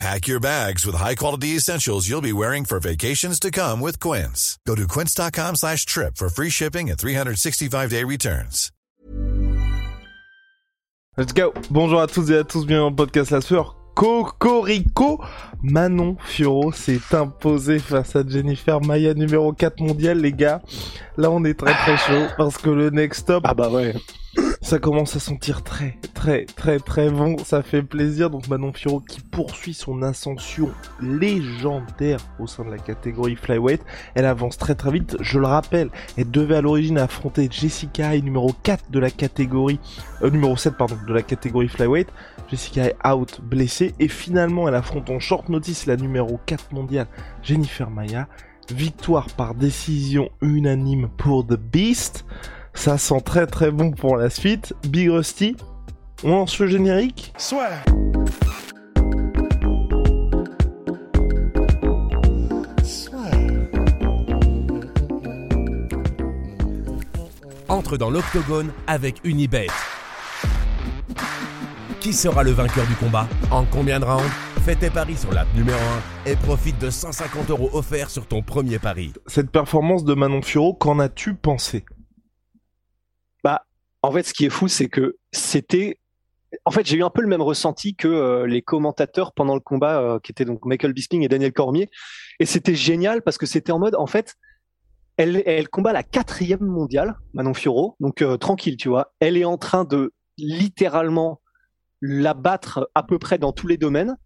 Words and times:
Pack 0.00 0.26
your 0.26 0.40
bags 0.40 0.84
with 0.84 0.96
high-quality 0.96 1.48
essentials 1.56 2.08
you'll 2.08 2.20
be 2.20 2.32
wearing 2.32 2.64
for 2.64 2.80
vacations 2.80 3.38
to 3.40 3.50
come 3.50 3.80
with 3.80 4.00
Quince. 4.00 4.58
Go 4.66 4.74
to 4.74 4.88
quince.com 4.88 5.54
slash 5.56 5.86
trip 5.86 6.16
for 6.16 6.28
free 6.28 6.50
shipping 6.50 6.90
and 6.90 6.98
365-day 6.98 8.04
returns. 8.04 8.70
Let's 11.16 11.32
go 11.32 11.52
Bonjour 11.70 12.00
à 12.00 12.08
tous 12.08 12.28
et 12.32 12.38
à 12.38 12.44
tous, 12.44 12.66
bienvenue 12.66 12.90
le 12.90 12.96
podcast 12.96 13.30
La 13.30 13.40
Sueur. 13.40 13.76
Cocorico 13.94 15.24
Manon 15.66 16.16
Furo 16.20 16.72
s'est 16.72 17.00
imposée 17.12 17.78
face 17.78 18.16
à 18.16 18.22
Jennifer 18.26 18.82
Maya 18.82 19.14
numéro 19.14 19.54
4 19.54 19.80
mondial 19.80 20.18
les 20.18 20.32
gars. 20.32 20.60
Là 21.16 21.30
on 21.30 21.42
est 21.44 21.58
très 21.58 21.72
très 21.72 21.96
chaud 21.96 22.26
parce 22.36 22.58
que 22.58 22.68
le 22.68 22.90
next 22.90 23.22
stop 23.22 23.44
Ah 23.46 23.54
bah 23.54 23.70
ouais. 23.70 23.94
ça 24.60 24.78
commence 24.78 25.16
à 25.16 25.20
sentir 25.20 25.62
très 25.62 25.96
très 26.12 26.44
très 26.44 26.78
très 26.78 27.08
bon, 27.08 27.38
ça 27.38 27.62
fait 27.62 27.82
plaisir. 27.82 28.28
Donc 28.28 28.46
Manon 28.48 28.74
Furo 28.74 29.00
qui 29.00 29.22
poursuit 29.22 29.72
son 29.72 30.02
ascension 30.02 30.70
légendaire 31.00 32.18
au 32.38 32.46
sein 32.46 32.66
de 32.66 32.70
la 32.70 32.78
catégorie 32.78 33.36
flyweight. 33.36 33.80
Elle 34.14 34.26
avance 34.26 34.58
très 34.58 34.74
très 34.74 34.90
vite, 34.90 35.16
je 35.20 35.38
le 35.38 35.46
rappelle, 35.46 35.88
elle 36.18 36.30
devait 36.30 36.56
à 36.56 36.60
l'origine 36.60 36.98
affronter 36.98 37.48
Jessica 37.50 38.10
Hay 38.10 38.20
numéro 38.20 38.52
4 38.64 38.90
de 38.90 38.98
la 38.98 39.10
catégorie 39.10 39.80
euh, 40.22 40.30
numéro 40.30 40.56
7 40.56 40.76
pardon 40.76 40.96
de 41.06 41.14
la 41.14 41.22
catégorie 41.22 41.68
flyweight. 41.68 42.08
Jessica 42.50 42.84
est 42.84 42.96
out, 43.06 43.40
blessée, 43.42 43.94
et 43.98 44.08
finalement 44.08 44.68
elle 44.68 44.74
affronte 44.74 45.08
en 45.10 45.18
short 45.18 45.48
notice 45.54 45.86
la 45.86 45.96
numéro 45.96 46.40
4 46.46 46.72
mondiale, 46.72 47.06
Jennifer 47.42 47.88
Maya. 47.88 48.26
Victoire 48.70 49.26
par 49.36 49.54
décision 49.54 50.30
unanime 50.42 51.08
pour 51.16 51.46
The 51.46 51.56
Beast. 51.56 52.24
Ça 52.72 52.98
sent 52.98 53.20
très 53.24 53.46
très 53.46 53.70
bon 53.70 53.92
pour 53.92 54.16
la 54.16 54.30
suite. 54.30 54.74
Big 54.88 55.08
Rusty, 55.10 55.56
on 56.24 56.30
lance 56.30 56.58
le 56.58 56.66
générique 56.66 57.32
Soit. 57.38 57.68
Entre 67.68 67.96
dans 67.96 68.10
l'octogone 68.10 68.70
avec 68.86 69.20
Unibet. 69.24 69.68
Qui 72.00 72.12
sera 72.12 72.42
le 72.42 72.50
vainqueur 72.50 72.86
du 72.86 72.94
combat? 72.96 73.28
En 73.50 73.64
combien 73.64 74.00
de 74.00 74.04
rounds? 74.04 74.43
Fais 74.64 74.76
tes 74.76 74.88
paris 74.88 75.18
sur 75.18 75.30
l'app 75.30 75.46
numéro 75.54 75.78
1 76.24 76.30
et 76.30 76.36
profite 76.36 76.80
de 76.80 76.88
150 76.88 77.50
euros 77.50 77.68
offerts 77.74 78.08
sur 78.08 78.26
ton 78.26 78.40
premier 78.40 78.78
pari. 78.78 79.12
Cette 79.26 79.50
performance 79.50 80.04
de 80.04 80.14
Manon 80.14 80.40
Furo, 80.40 80.72
qu'en 80.72 80.98
as-tu 81.00 81.34
pensé? 81.34 81.84
Bah, 83.42 83.66
en 84.00 84.10
fait, 84.10 84.22
ce 84.22 84.32
qui 84.32 84.46
est 84.46 84.50
fou, 84.50 84.66
c'est 84.66 84.88
que 84.88 85.18
c'était. 85.32 86.00
En 86.64 86.70
fait, 86.70 86.86
j'ai 86.86 86.96
eu 86.96 87.04
un 87.04 87.10
peu 87.10 87.20
le 87.20 87.28
même 87.28 87.42
ressenti 87.42 87.94
que 87.94 88.08
euh, 88.08 88.46
les 88.46 88.62
commentateurs 88.62 89.34
pendant 89.34 89.52
le 89.52 89.60
combat, 89.60 90.00
euh, 90.00 90.18
qui 90.18 90.32
étaient 90.32 90.46
donc 90.46 90.64
Michael 90.64 90.94
Bisping 90.94 91.22
et 91.22 91.28
Daniel 91.28 91.52
Cormier. 91.52 91.90
Et 92.40 92.46
c'était 92.46 92.74
génial 92.74 93.20
parce 93.20 93.36
que 93.36 93.44
c'était 93.44 93.70
en 93.70 93.78
mode, 93.78 93.96
en 93.96 94.06
fait, 94.06 94.34
elle, 95.18 95.42
elle 95.44 95.68
combat 95.68 95.92
la 95.92 96.02
quatrième 96.02 96.64
mondiale, 96.64 97.18
Manon 97.34 97.52
Fiorot, 97.52 97.96
donc 98.00 98.22
euh, 98.22 98.38
tranquille, 98.38 98.78
tu 98.78 98.88
vois. 98.88 99.12
Elle 99.20 99.36
est 99.36 99.44
en 99.44 99.58
train 99.58 99.84
de 99.84 100.14
littéralement 100.38 101.42
la 102.00 102.32
battre 102.32 102.90
à 102.94 103.02
peu 103.02 103.18
près 103.18 103.36
dans 103.36 103.52
tous 103.52 103.66
les 103.66 103.76
domaines, 103.76 104.16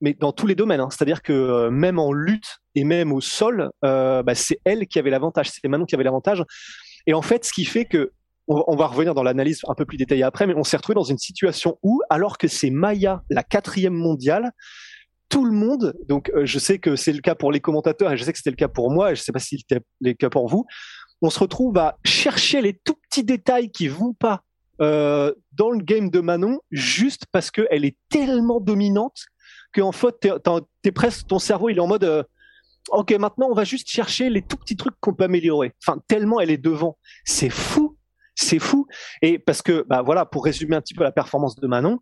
mais 0.00 0.14
dans 0.14 0.32
tous 0.32 0.46
les 0.46 0.54
domaines. 0.54 0.80
hein. 0.80 0.88
C'est-à-dire 0.90 1.22
que 1.22 1.32
euh, 1.32 1.70
même 1.70 1.98
en 1.98 2.12
lutte 2.12 2.58
et 2.74 2.84
même 2.84 3.12
au 3.12 3.20
sol, 3.20 3.70
euh, 3.84 4.22
bah, 4.22 4.34
c'est 4.34 4.60
elle 4.64 4.86
qui 4.86 4.98
avait 4.98 5.10
l'avantage, 5.10 5.50
c'est 5.50 5.66
Manon 5.68 5.86
qui 5.86 5.94
avait 5.94 6.04
l'avantage. 6.04 6.44
Et 7.06 7.14
en 7.14 7.22
fait, 7.22 7.44
ce 7.44 7.52
qui 7.52 7.64
fait 7.64 7.84
que 7.84 8.12
on, 8.46 8.76
va 8.76 8.88
revenir 8.88 9.14
dans 9.14 9.22
l'analyse 9.22 9.62
un 9.68 9.74
peu 9.74 9.86
plus 9.86 9.96
détaillée 9.96 10.22
après, 10.22 10.46
mais 10.46 10.52
on 10.54 10.64
s'est 10.64 10.76
retrouvé 10.76 10.94
dans 10.94 11.02
une 11.02 11.16
situation 11.16 11.78
où, 11.82 12.02
alors 12.10 12.36
que 12.36 12.46
c'est 12.46 12.68
Maya, 12.68 13.22
la 13.30 13.42
quatrième 13.42 13.94
mondiale, 13.94 14.52
tout 15.30 15.46
le 15.46 15.52
monde, 15.52 15.94
donc 16.08 16.30
euh, 16.34 16.44
je 16.44 16.58
sais 16.58 16.78
que 16.78 16.94
c'est 16.94 17.14
le 17.14 17.22
cas 17.22 17.34
pour 17.34 17.52
les 17.52 17.60
commentateurs 17.60 18.12
et 18.12 18.18
je 18.18 18.22
sais 18.22 18.32
que 18.32 18.36
c'était 18.36 18.50
le 18.50 18.56
cas 18.56 18.68
pour 18.68 18.90
moi 18.90 19.12
et 19.12 19.16
je 19.16 19.22
sais 19.22 19.32
pas 19.32 19.38
si 19.38 19.56
c'était 19.56 19.82
le 20.02 20.12
cas 20.12 20.28
pour 20.28 20.46
vous, 20.46 20.66
on 21.22 21.30
se 21.30 21.38
retrouve 21.38 21.78
à 21.78 21.96
chercher 22.04 22.60
les 22.60 22.74
tout 22.84 22.96
petits 23.08 23.24
détails 23.24 23.70
qui 23.70 23.88
vont 23.88 24.12
pas 24.12 24.42
dans 24.78 25.70
le 25.70 25.78
game 25.78 26.10
de 26.10 26.20
Manon 26.20 26.58
juste 26.70 27.24
parce 27.32 27.50
qu'elle 27.50 27.86
est 27.86 27.96
tellement 28.10 28.60
dominante 28.60 29.24
qu'en 29.74 29.92
fait, 29.92 30.28
t'es 30.82 30.92
presque, 30.92 31.26
ton 31.26 31.38
cerveau 31.38 31.68
il 31.68 31.76
est 31.76 31.80
en 31.80 31.86
mode 31.86 32.04
euh, 32.04 32.22
Ok, 32.90 33.12
maintenant 33.12 33.48
on 33.50 33.54
va 33.54 33.64
juste 33.64 33.88
chercher 33.88 34.28
les 34.28 34.42
tout 34.42 34.56
petits 34.56 34.76
trucs 34.76 34.94
qu'on 35.00 35.14
peut 35.14 35.24
améliorer. 35.24 35.72
Enfin, 35.82 36.00
tellement 36.06 36.40
elle 36.40 36.50
est 36.50 36.58
devant. 36.58 36.98
C'est 37.24 37.50
fou. 37.50 37.96
C'est 38.34 38.58
fou. 38.58 38.86
Et 39.22 39.38
parce 39.38 39.62
que, 39.62 39.84
bah 39.88 40.02
voilà, 40.02 40.26
pour 40.26 40.44
résumer 40.44 40.76
un 40.76 40.80
petit 40.80 40.94
peu 40.94 41.04
la 41.04 41.12
performance 41.12 41.56
de 41.56 41.66
Manon, 41.66 42.00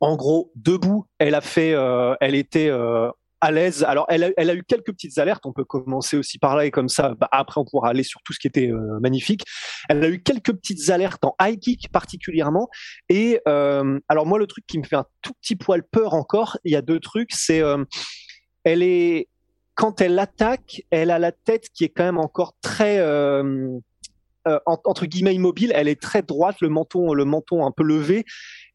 en 0.00 0.16
gros, 0.16 0.52
debout, 0.54 1.06
elle 1.18 1.34
a 1.34 1.40
fait, 1.40 1.74
euh, 1.74 2.14
elle 2.20 2.34
était 2.34 2.68
euh, 2.68 3.10
à 3.44 3.50
l'aise. 3.50 3.84
Alors, 3.84 4.06
elle 4.08 4.24
a, 4.24 4.54
eu 4.54 4.64
quelques 4.64 4.92
petites 4.92 5.18
alertes. 5.18 5.44
On 5.44 5.52
peut 5.52 5.64
commencer 5.64 6.16
aussi 6.16 6.38
par 6.38 6.56
là 6.56 6.64
et 6.64 6.70
comme 6.70 6.88
ça, 6.88 7.14
bah, 7.14 7.28
après, 7.30 7.60
on 7.60 7.64
pourra 7.64 7.90
aller 7.90 8.02
sur 8.02 8.22
tout 8.22 8.32
ce 8.32 8.38
qui 8.38 8.46
était 8.46 8.70
euh, 8.70 8.98
magnifique. 9.00 9.44
Elle 9.88 10.02
a 10.02 10.08
eu 10.08 10.22
quelques 10.22 10.52
petites 10.52 10.88
alertes 10.88 11.24
en 11.24 11.34
high 11.40 11.58
kick 11.58 11.90
particulièrement. 11.92 12.68
Et 13.08 13.40
euh, 13.46 14.00
alors, 14.08 14.24
moi, 14.24 14.38
le 14.38 14.46
truc 14.46 14.64
qui 14.66 14.78
me 14.78 14.84
fait 14.84 14.96
un 14.96 15.04
tout 15.20 15.34
petit 15.42 15.56
poil 15.56 15.82
peur 15.82 16.14
encore, 16.14 16.58
il 16.64 16.72
y 16.72 16.76
a 16.76 16.82
deux 16.82 17.00
trucs. 17.00 17.32
C'est, 17.32 17.60
euh, 17.60 17.84
elle 18.64 18.82
est, 18.82 19.28
quand 19.74 20.00
elle 20.00 20.18
attaque, 20.18 20.82
elle 20.90 21.10
a 21.10 21.18
la 21.18 21.32
tête 21.32 21.68
qui 21.74 21.84
est 21.84 21.90
quand 21.90 22.04
même 22.04 22.18
encore 22.18 22.54
très 22.62 23.02
en- 24.46 24.78
entre 24.84 25.06
guillemets 25.06 25.34
immobile. 25.34 25.72
Elle 25.74 25.88
est 25.88 26.00
très 26.00 26.22
droite, 26.22 26.60
le 26.60 26.68
menton, 26.68 27.12
le 27.12 27.24
menton 27.24 27.66
un 27.66 27.72
peu 27.72 27.82
levé 27.82 28.24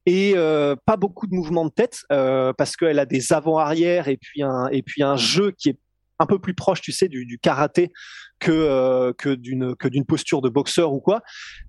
et 0.10 0.34
euh, 0.36 0.76
pas 0.88 0.98
beaucoup 0.98 1.28
de 1.28 1.36
mouvements 1.36 1.66
de 1.66 1.70
tête 1.70 2.00
euh, 2.12 2.52
parce 2.58 2.76
qu'elle 2.76 2.98
a 2.98 3.06
des 3.06 3.32
avant-arrière 3.32 4.08
et 4.08 4.18
puis 4.18 4.42
un 4.42 4.68
et 4.72 4.82
puis 4.82 5.04
un 5.04 5.16
jeu 5.16 5.52
qui 5.52 5.70
est 5.70 5.78
un 6.18 6.26
peu 6.26 6.40
plus 6.40 6.56
proche, 6.56 6.82
tu 6.82 6.92
sais, 6.92 7.08
du, 7.08 7.40
karaté 7.40 7.92
que 8.40 8.52
euh, 8.52 9.14
que 9.14 9.30
d'une 9.30 9.76
que 9.76 9.88
d'une 9.88 10.06
posture 10.06 10.42
de 10.42 10.50
boxeur 10.50 10.94
ou 10.94 11.00
quoi. 11.00 11.22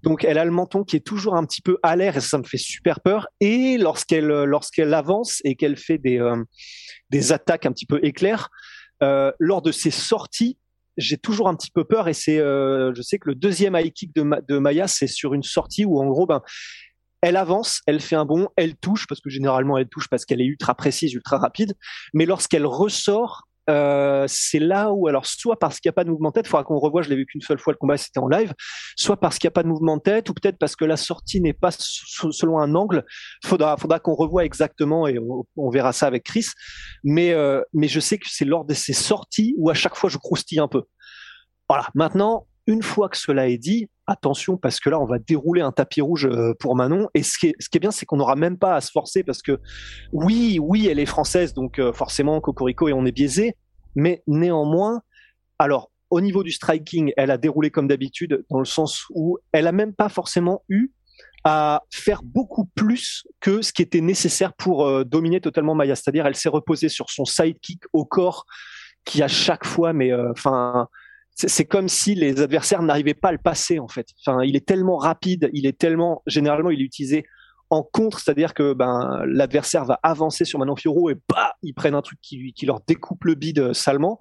Donc 0.03 0.25
elle 0.25 0.39
a 0.39 0.47
le 0.47 0.53
menton 0.53 0.84
qui 0.84 0.97
est 0.97 1.06
toujours 1.06 1.37
un 1.37 1.45
petit 1.45 1.61
peu 1.61 1.77
à 1.83 1.97
l'air 1.97 2.17
et 2.17 2.21
ça, 2.21 2.39
me 2.39 2.45
fait 2.45 2.56
super 2.56 3.01
peur. 3.01 3.27
Et 3.41 3.77
lorsqu'elle 3.77 4.27
lorsqu'elle 4.27 4.95
avance 4.95 5.43
et 5.45 5.55
qu'elle 5.55 5.77
fait 5.77 5.99
des 5.99 6.19
des 7.11 7.33
attaques 7.33 7.67
un 7.67 7.72
petit 7.72 7.87
peu 7.87 8.01
éclairs 8.03 8.49
lors 9.03 9.61
de 9.61 9.71
ses 9.71 9.91
sorties, 9.91 10.57
j'ai 10.97 11.19
toujours 11.19 11.47
un 11.49 11.55
petit 11.55 11.71
peu 11.71 11.84
peur 11.84 12.09
et 12.09 12.15
c'est 12.15 12.39
je 12.39 13.03
sais 13.03 13.19
que 13.19 13.28
le 13.28 13.34
deuxième 13.34 13.77
high 13.77 13.93
kick 13.93 14.15
de, 14.15 14.25
de 14.49 14.59
Maya 14.59 14.89
c'est 14.89 15.07
sur 15.07 15.34
une 15.34 15.43
sortie 15.43 15.84
où 15.84 16.01
en 16.01 16.07
gros 16.07 16.27
ben 16.27 16.41
elle 17.23 17.37
avance, 17.37 17.81
elle 17.87 18.01
fait 18.01 18.17
un 18.17 18.25
bond, 18.25 18.49
elle 18.57 18.77
touche 18.77 19.07
parce 19.07 19.21
que 19.21 19.31
généralement 19.31 19.77
elle 19.79 19.89
touche 19.89 20.09
parce 20.09 20.25
qu'elle 20.25 20.41
est 20.41 20.47
ultra 20.47 20.75
précise, 20.75 21.13
ultra 21.13 21.39
rapide. 21.39 21.75
Mais 22.15 22.27
lorsqu'elle 22.27 22.67
ressort, 22.67 23.47
euh, 23.69 24.25
c'est 24.27 24.59
là 24.59 24.91
où 24.91 25.07
alors 25.07 25.27
soit 25.27 25.59
parce 25.59 25.79
qu'il 25.79 25.89
n'y 25.89 25.93
a 25.93 25.95
pas 25.95 26.05
de 26.05 26.11
mouvement 26.11 26.31
de 26.31 26.35
tête, 26.35 26.47
il 26.47 26.49
faudra 26.49 26.65
qu'on 26.65 26.79
revoie, 26.79 27.03
je 27.03 27.11
l'ai 27.11 27.17
vu 27.17 27.27
qu'une 27.27 27.43
seule 27.43 27.59
fois 27.59 27.73
le 27.73 27.77
combat, 27.77 27.97
c'était 27.97 28.19
en 28.19 28.27
live, 28.27 28.53
soit 28.97 29.19
parce 29.19 29.39
qu'il 29.39 29.47
n'y 29.47 29.53
a 29.53 29.53
pas 29.53 29.63
de 29.63 29.69
mouvement 29.69 29.97
de 29.97 30.03
tête 30.03 30.29
ou 30.31 30.35
peut-être 30.35 30.59
parce 30.59 30.77
que 30.77 30.85
la 30.85 30.97
sortie 30.97 31.41
n'est 31.41 31.53
pas 31.53 31.71
selon 31.71 32.59
un 32.59 32.75
angle. 32.75 33.05
Faudra, 33.45 33.77
faudra 33.77 34.01
qu'on 34.01 34.15
revoie 34.15 34.45
exactement 34.45 35.07
et 35.07 35.19
on, 35.19 35.45
on 35.57 35.71
verra 35.71 35.93
ça 35.93 36.07
avec 36.07 36.25
Chris. 36.25 36.47
Mais 37.05 37.33
euh, 37.33 37.61
mais 37.73 37.87
je 37.87 38.01
sais 38.01 38.19
que 38.19 38.27
c'est 38.29 38.45
lors 38.47 38.65
de 38.65 38.75
ces 38.75 38.95
sorties 38.95 39.55
où 39.59 39.71
à 39.71 39.75
chaque 39.75 39.95
fois 39.95 40.09
je 40.11 40.19
croustille 40.19 40.59
un 40.59 40.69
peu. 40.69 40.83
Voilà. 41.69 41.87
Maintenant, 41.95 42.47
une 42.67 42.83
fois 42.83 43.09
que 43.09 43.17
cela 43.17 43.49
est 43.49 43.59
dit, 43.59 43.89
attention 44.10 44.56
parce 44.56 44.81
que 44.81 44.91
là 44.91 45.00
on 45.00 45.06
va 45.06 45.19
dérouler 45.19 45.60
un 45.60 45.72
tapis 45.72 46.01
rouge 46.01 46.27
euh, 46.27 46.53
pour 46.59 46.77
Manon. 46.77 47.09
Et 47.15 47.22
ce 47.22 47.39
qui 47.39 47.47
est, 47.48 47.78
bien 47.78 47.91
c'est 47.91 48.07
qu'on 48.07 48.16
n'aura 48.16 48.36
même 48.36 48.59
pas 48.59 48.74
à 48.74 48.80
se 48.80 48.91
forcer 48.91 49.22
parce 49.22 49.41
que 49.41 49.60
oui 50.12 50.59
oui 50.60 50.89
elle 50.89 50.98
est 50.98 51.07
française 51.07 51.54
donc 51.54 51.78
euh, 51.78 51.92
forcément 51.92 52.41
cocorico 52.41 52.89
et 52.89 52.92
on 52.92 53.07
est 53.07 53.12
biaisé 53.12 53.57
mais 53.95 54.22
néanmoins 54.27 55.03
alors 55.59 55.91
au 56.10 56.21
niveau 56.21 56.42
du 56.42 56.51
striking 56.51 57.12
elle 57.16 57.30
a 57.30 57.39
déroulé 57.39 57.71
comme 57.71 57.89
d'habitude 57.89 58.45
dans 58.51 58.59
le 58.59 58.65
sens 58.65 59.04
où 59.10 59.39
elle 59.53 59.66
a 59.66 59.72
même 59.72 59.95
pas 59.95 60.09
forcément 60.09 60.63
eu 60.68 60.91
à 61.45 61.84
faire 61.91 62.22
beaucoup 62.22 62.66
plus 62.74 63.27
que 63.41 63.63
ce 63.63 63.72
qui 63.72 63.80
était 63.80 64.03
nécessaire 64.03 64.53
pour 64.53 64.86
euh, 64.86 65.04
dominer 65.04 65.41
totalement 65.41 65.74
Maya. 65.74 65.97
C'est-à-dire 65.97 66.27
elle 66.27 66.36
s'est 66.36 66.51
reposée 66.51 66.91
sur 66.91 67.09
son 67.09 67.24
sidekick 67.24 67.83
au 67.95 68.04
corps 68.04 68.45
qui 69.04 69.22
à 69.22 69.28
chaque 69.28 69.65
fois 69.65 69.95
mais 69.95 70.13
enfin 70.13 70.89
c'est 71.34 71.65
comme 71.65 71.88
si 71.88 72.15
les 72.15 72.41
adversaires 72.41 72.82
n'arrivaient 72.82 73.15
pas 73.15 73.28
à 73.28 73.32
le 73.32 73.38
passer 73.38 73.78
en 73.78 73.88
fait. 73.88 74.09
Enfin, 74.24 74.42
il 74.42 74.56
est 74.56 74.66
tellement 74.66 74.97
rapide, 74.97 75.48
il 75.53 75.66
est 75.66 75.78
tellement 75.78 76.22
généralement 76.27 76.71
il 76.71 76.80
est 76.80 76.84
utilisé 76.84 77.24
en 77.71 77.82
contre, 77.82 78.18
c'est-à-dire 78.18 78.53
que 78.53 78.72
ben 78.72 79.22
l'adversaire 79.27 79.84
va 79.84 80.00
avancer 80.03 80.44
sur 80.44 80.59
Manon 80.59 80.77
Fiorot 80.77 81.10
et 81.10 81.16
bah 81.28 81.54
ils 81.62 81.72
prennent 81.72 81.94
un 81.94 82.03
truc 82.03 82.18
qui 82.21 82.53
qui 82.53 82.66
leur 82.66 82.80
découpe 82.86 83.24
le 83.24 83.34
bide 83.34 83.60
euh, 83.60 83.72
salement. 83.72 84.18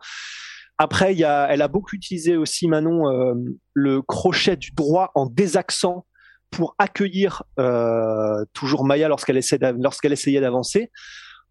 Après, 0.82 1.14
il 1.14 1.20
y 1.20 1.26
a, 1.26 1.48
elle 1.52 1.62
a 1.62 1.68
beaucoup 1.68 1.94
utilisé 1.94 2.38
aussi 2.38 2.68
Manon 2.70 3.10
euh, 3.10 3.34
le 3.74 4.02
crochet 4.02 4.56
du 4.56 4.72
droit 4.72 5.12
en 5.14 5.26
désaccent 5.26 6.06
pour 6.52 6.76
accueillir 6.80 7.44
euh, 7.60 8.46
toujours 8.54 8.86
Maya 8.86 9.10
lorsqu'elle 9.10 9.38
essaie 9.38 9.60
lorsqu'elle 9.78 10.14
essayait 10.14 10.40
d'avancer. 10.40 10.90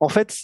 En 0.01 0.09
fait, 0.09 0.35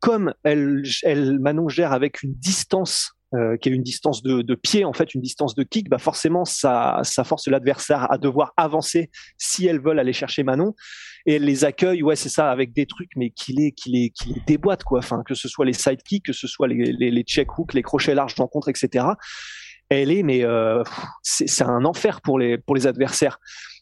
comme 0.00 0.34
elle, 0.44 0.82
elle 1.02 1.40
Manon 1.40 1.68
gère 1.68 1.92
avec 1.92 2.22
une 2.22 2.34
distance 2.34 3.17
euh, 3.34 3.56
qui 3.58 3.68
est 3.68 3.72
une 3.72 3.82
distance 3.82 4.22
de, 4.22 4.40
de, 4.40 4.54
pied, 4.54 4.84
en 4.84 4.92
fait, 4.92 5.14
une 5.14 5.20
distance 5.20 5.54
de 5.54 5.62
kick, 5.62 5.90
bah 5.90 5.98
forcément, 5.98 6.44
ça, 6.44 7.00
ça 7.02 7.24
force 7.24 7.46
l'adversaire 7.48 8.10
à 8.10 8.16
devoir 8.16 8.54
avancer 8.56 9.10
si 9.36 9.66
elles 9.66 9.80
veulent 9.80 9.98
aller 9.98 10.14
chercher 10.14 10.42
Manon. 10.42 10.74
Et 11.26 11.34
elle 11.34 11.44
les 11.44 11.64
accueille, 11.64 12.02
ouais, 12.02 12.16
c'est 12.16 12.30
ça, 12.30 12.50
avec 12.50 12.72
des 12.72 12.86
trucs, 12.86 13.10
mais 13.16 13.30
qui 13.30 13.52
les, 13.52 13.72
qui 13.72 13.90
les, 13.90 14.10
qui 14.10 14.32
les 14.32 14.40
déboîte, 14.46 14.82
quoi. 14.82 15.00
Enfin, 15.00 15.22
que 15.26 15.34
ce 15.34 15.46
soit 15.46 15.66
les 15.66 15.74
side 15.74 16.02
kicks, 16.02 16.24
que 16.24 16.32
ce 16.32 16.46
soit 16.46 16.68
les, 16.68 16.92
les, 16.92 17.10
les 17.10 17.22
check 17.22 17.58
hooks, 17.58 17.74
les 17.74 17.82
crochets 17.82 18.14
larges 18.14 18.34
d'encontre, 18.34 18.70
etc. 18.70 19.04
Elle 19.90 20.10
est, 20.10 20.22
mais 20.22 20.44
euh, 20.44 20.82
c'est 21.22 21.64
un 21.64 21.84
enfer 21.84 22.22
pour 22.22 22.38
les, 22.38 22.56
pour 22.56 22.74
les 22.74 22.86
adversaires. 22.86 23.38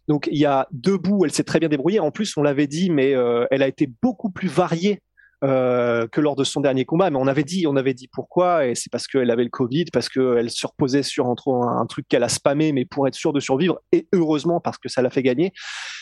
Donc 0.09 0.29
il 0.31 0.39
y 0.39 0.45
a 0.45 0.69
deux 0.73 0.99
bouts, 0.99 1.25
elle 1.25 1.33
s'est 1.33 1.45
très 1.45 1.59
bien 1.59 1.69
débrouillée. 1.69 2.01
En 2.01 2.11
plus, 2.11 2.37
on 2.37 2.43
l'avait 2.43 2.67
dit, 2.67 2.91
mais 2.91 3.15
euh, 3.15 3.47
elle 3.51 3.63
a 3.63 3.69
été 3.69 3.89
beaucoup 4.03 4.31
plus 4.31 4.49
variée 4.49 5.01
euh, 5.45 6.07
que 6.09 6.21
lors 6.21 6.37
de 6.37 6.45
son 6.45 6.61
dernier 6.61 6.85
combat. 6.85 7.11
Mais 7.11 7.19
on 7.19 7.27
avait 7.27 7.45
dit, 7.45 7.67
on 7.67 7.77
avait 7.77 7.95
dit 7.95 8.09
pourquoi, 8.09 8.67
et 8.67 8.75
c'est 8.75 8.91
parce 8.91 9.07
qu'elle 9.07 9.31
avait 9.31 9.45
le 9.45 9.51
Covid, 9.51 9.87
parce 9.93 10.09
qu'elle 10.09 10.51
se 10.51 10.67
reposait 10.67 11.03
sur 11.03 11.27
un, 11.27 11.35
un 11.81 11.87
truc 11.87 12.07
qu'elle 12.09 12.25
a 12.25 12.29
spammé, 12.29 12.73
mais 12.73 12.85
pour 12.85 13.07
être 13.07 13.15
sûre 13.15 13.33
de 13.33 13.41
survivre, 13.41 13.81
et 13.93 14.09
heureusement 14.13 14.61
parce 14.61 14.79
que 14.79 14.89
ça 14.89 15.03
l'a 15.03 15.11
fait 15.11 15.23
gagner. 15.23 15.53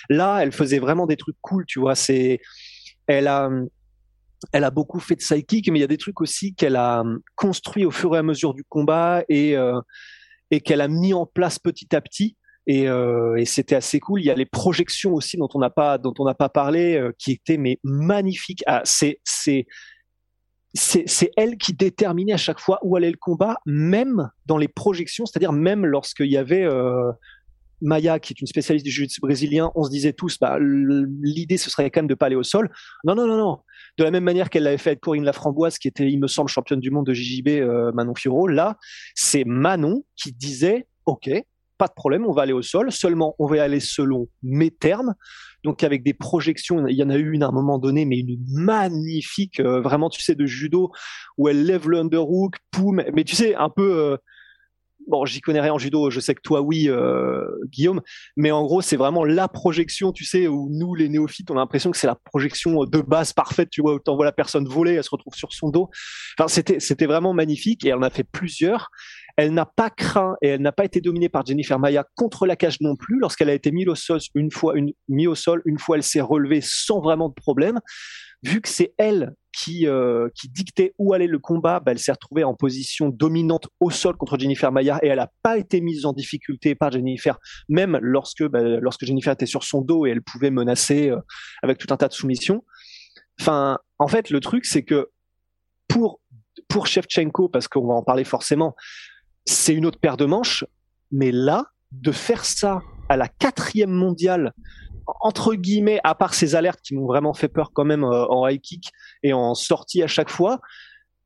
Là, 0.08 0.40
elle 0.40 0.52
faisait 0.52 0.78
vraiment 0.78 1.06
des 1.06 1.16
trucs 1.16 1.36
cool, 1.40 1.64
tu 1.66 1.80
vois. 1.80 1.94
C'est, 1.94 2.40
elle 3.06 3.28
a, 3.28 3.50
elle 4.52 4.64
a 4.64 4.70
beaucoup 4.70 5.00
fait 5.00 5.14
de 5.14 5.20
psychic, 5.20 5.70
mais 5.70 5.78
il 5.78 5.82
y 5.82 5.84
a 5.84 5.88
des 5.88 5.98
trucs 5.98 6.20
aussi 6.20 6.54
qu'elle 6.54 6.76
a 6.76 7.02
construit 7.34 7.84
au 7.84 7.90
fur 7.90 8.14
et 8.14 8.18
à 8.18 8.22
mesure 8.22 8.54
du 8.54 8.64
combat 8.64 9.24
et 9.28 9.56
euh, 9.56 9.80
et 10.50 10.60
qu'elle 10.60 10.80
a 10.80 10.88
mis 10.88 11.14
en 11.14 11.26
place 11.26 11.58
petit 11.58 11.94
à 11.94 12.00
petit 12.00 12.36
et, 12.66 12.88
euh, 12.88 13.36
et 13.36 13.44
c'était 13.44 13.74
assez 13.74 14.00
cool. 14.00 14.20
Il 14.20 14.24
y 14.24 14.30
a 14.30 14.34
les 14.34 14.46
projections 14.46 15.12
aussi 15.12 15.36
dont 15.36 15.48
on 15.54 15.58
n'a 15.58 15.70
pas 15.70 15.98
dont 15.98 16.14
on 16.18 16.24
n'a 16.24 16.34
pas 16.34 16.48
parlé, 16.48 16.96
euh, 16.96 17.12
qui 17.18 17.32
étaient 17.32 17.58
mais 17.58 17.78
magnifiques. 17.84 18.62
Ah, 18.66 18.82
c'est 18.84 19.20
c'est 19.24 19.66
c'est 20.76 21.30
elle 21.36 21.56
qui 21.56 21.72
déterminait 21.72 22.32
à 22.32 22.38
chaque 22.38 22.58
fois 22.58 22.80
où 22.82 22.96
allait 22.96 23.10
le 23.10 23.16
combat, 23.16 23.58
même 23.64 24.30
dans 24.46 24.58
les 24.58 24.66
projections, 24.66 25.24
c'est-à-dire 25.24 25.52
même 25.52 25.86
lorsqu'il 25.86 26.26
y 26.26 26.36
avait 26.36 26.64
euh, 26.64 27.12
Maya, 27.80 28.18
qui 28.18 28.32
est 28.32 28.40
une 28.40 28.48
spécialiste 28.48 28.84
du 28.84 28.90
jiu 28.90 29.06
brésilien, 29.22 29.70
on 29.76 29.84
se 29.84 29.90
disait 29.90 30.12
tous, 30.12 30.36
bah, 30.40 30.58
l'idée 30.58 31.58
ce 31.58 31.70
serait 31.70 31.88
quand 31.92 32.00
même 32.00 32.08
de 32.08 32.14
pas 32.14 32.26
aller 32.26 32.34
au 32.34 32.42
sol. 32.42 32.72
Non, 33.04 33.14
non, 33.14 33.28
non, 33.28 33.36
non. 33.36 33.60
De 33.98 34.02
la 34.02 34.10
même 34.10 34.24
manière 34.24 34.50
qu'elle 34.50 34.64
l'avait 34.64 34.78
fait 34.78 34.90
avec 34.90 35.00
Corinne 35.00 35.24
Laframboise, 35.24 35.78
qui 35.78 35.86
était, 35.86 36.10
il 36.10 36.18
me 36.18 36.26
semble, 36.26 36.48
championne 36.48 36.80
du 36.80 36.90
monde 36.90 37.06
de 37.06 37.14
JJB, 37.14 37.94
Manon 37.94 38.16
Fiorot. 38.16 38.48
Là, 38.48 38.76
c'est 39.14 39.44
Manon 39.44 40.04
qui 40.16 40.32
disait, 40.32 40.88
OK, 41.06 41.30
pas 41.84 41.88
de 41.88 41.94
problème, 41.94 42.24
on 42.26 42.32
va 42.32 42.42
aller 42.42 42.54
au 42.54 42.62
sol. 42.62 42.90
Seulement, 42.90 43.34
on 43.38 43.46
va 43.46 43.62
aller 43.62 43.78
selon 43.78 44.26
mes 44.42 44.70
termes. 44.70 45.14
Donc 45.64 45.82
avec 45.82 46.02
des 46.02 46.14
projections, 46.14 46.86
il 46.86 46.96
y 46.96 47.02
en 47.02 47.10
a 47.10 47.16
eu 47.16 47.32
une 47.32 47.42
à 47.42 47.48
un 47.48 47.52
moment 47.52 47.78
donné, 47.78 48.06
mais 48.06 48.20
une 48.20 48.38
magnifique, 48.48 49.60
euh, 49.60 49.82
vraiment, 49.82 50.08
tu 50.08 50.22
sais, 50.22 50.34
de 50.34 50.46
judo, 50.46 50.92
où 51.36 51.48
elle 51.48 51.66
lève 51.66 51.86
le 51.90 51.98
underhook, 51.98 52.56
poum, 52.70 53.02
mais 53.12 53.24
tu 53.24 53.36
sais, 53.36 53.54
un 53.54 53.68
peu, 53.68 53.98
euh, 53.98 54.16
bon, 55.08 55.26
j'y 55.26 55.42
connais 55.42 55.60
rien 55.60 55.74
en 55.74 55.78
judo, 55.78 56.08
je 56.08 56.20
sais 56.20 56.34
que 56.34 56.40
toi, 56.40 56.62
oui, 56.62 56.88
euh, 56.88 57.46
Guillaume, 57.66 58.00
mais 58.36 58.50
en 58.50 58.62
gros, 58.64 58.80
c'est 58.80 58.96
vraiment 58.96 59.24
la 59.24 59.48
projection, 59.48 60.12
tu 60.12 60.24
sais, 60.24 60.48
où 60.48 60.68
nous, 60.70 60.94
les 60.94 61.10
néophytes, 61.10 61.50
on 61.50 61.56
a 61.56 61.60
l'impression 61.60 61.90
que 61.90 61.98
c'est 61.98 62.06
la 62.06 62.14
projection 62.16 62.84
de 62.84 63.00
base 63.02 63.34
parfaite, 63.34 63.68
tu 63.68 63.82
vois, 63.82 63.94
où 63.94 63.98
t'envoies 63.98 64.24
la 64.24 64.32
personne 64.32 64.66
voler, 64.66 64.94
elle 64.94 65.04
se 65.04 65.10
retrouve 65.10 65.34
sur 65.34 65.52
son 65.52 65.68
dos. 65.68 65.90
Enfin, 66.38 66.48
c'était, 66.48 66.80
c'était 66.80 67.06
vraiment 67.06 67.34
magnifique, 67.34 67.84
et 67.84 67.92
en 67.92 68.02
a 68.02 68.08
fait 68.08 68.24
plusieurs. 68.24 68.90
Elle 69.36 69.52
n'a 69.52 69.66
pas 69.66 69.90
craint 69.90 70.36
et 70.42 70.48
elle 70.48 70.62
n'a 70.62 70.72
pas 70.72 70.84
été 70.84 71.00
dominée 71.00 71.28
par 71.28 71.44
Jennifer 71.44 71.78
Maya 71.78 72.04
contre 72.14 72.46
la 72.46 72.56
cage 72.56 72.80
non 72.80 72.96
plus. 72.96 73.18
Lorsqu'elle 73.18 73.50
a 73.50 73.54
été 73.54 73.72
mise 73.72 73.88
au 73.88 73.94
sol 73.94 74.20
une 74.34 74.50
fois, 74.50 74.74
au 74.74 75.34
sol, 75.34 75.62
une 75.64 75.78
fois 75.78 75.96
elle 75.96 76.02
s'est 76.02 76.20
relevée 76.20 76.60
sans 76.62 77.00
vraiment 77.00 77.28
de 77.28 77.34
problème. 77.34 77.80
Vu 78.42 78.60
que 78.60 78.68
c'est 78.68 78.94
elle 78.98 79.34
qui, 79.52 79.86
euh, 79.86 80.28
dictait 80.50 80.94
où 80.98 81.14
allait 81.14 81.26
le 81.26 81.38
combat, 81.38 81.80
bah, 81.80 81.92
elle 81.92 81.98
s'est 81.98 82.12
retrouvée 82.12 82.44
en 82.44 82.54
position 82.54 83.08
dominante 83.08 83.68
au 83.80 83.90
sol 83.90 84.16
contre 84.16 84.38
Jennifer 84.38 84.70
Maya 84.70 84.98
et 85.02 85.08
elle 85.08 85.16
n'a 85.16 85.32
pas 85.42 85.56
été 85.56 85.80
mise 85.80 86.04
en 86.04 86.12
difficulté 86.12 86.74
par 86.74 86.92
Jennifer, 86.92 87.38
même 87.68 87.98
lorsque, 88.02 88.44
bah, 88.44 88.60
lorsque 88.62 89.04
Jennifer 89.04 89.32
était 89.32 89.46
sur 89.46 89.64
son 89.64 89.80
dos 89.80 90.06
et 90.06 90.10
elle 90.10 90.22
pouvait 90.22 90.50
menacer 90.50 91.10
euh, 91.10 91.18
avec 91.62 91.78
tout 91.78 91.86
un 91.90 91.96
tas 91.96 92.08
de 92.08 92.12
soumissions. 92.12 92.64
Enfin, 93.40 93.78
en 93.98 94.08
fait, 94.08 94.30
le 94.30 94.40
truc, 94.40 94.66
c'est 94.66 94.82
que 94.82 95.08
pour 95.88 96.20
pour 96.68 96.86
Shevchenko, 96.86 97.48
parce 97.48 97.68
qu'on 97.68 97.86
va 97.86 97.94
en 97.94 98.02
parler 98.02 98.24
forcément, 98.24 98.74
c'est 99.44 99.74
une 99.74 99.86
autre 99.86 99.98
paire 99.98 100.16
de 100.16 100.24
manches. 100.24 100.64
Mais 101.10 101.30
là, 101.30 101.66
de 101.92 102.12
faire 102.12 102.44
ça 102.44 102.82
à 103.08 103.16
la 103.16 103.28
quatrième 103.28 103.90
mondiale, 103.90 104.52
entre 105.06 105.54
guillemets, 105.54 106.00
à 106.04 106.14
part 106.14 106.34
ces 106.34 106.54
alertes 106.54 106.80
qui 106.80 106.94
m'ont 106.94 107.06
vraiment 107.06 107.34
fait 107.34 107.48
peur 107.48 107.72
quand 107.72 107.84
même 107.84 108.04
euh, 108.04 108.26
en 108.28 108.48
high 108.48 108.60
kick 108.60 108.90
et 109.22 109.32
en 109.32 109.54
sortie 109.54 110.02
à 110.02 110.06
chaque 110.06 110.30
fois, 110.30 110.60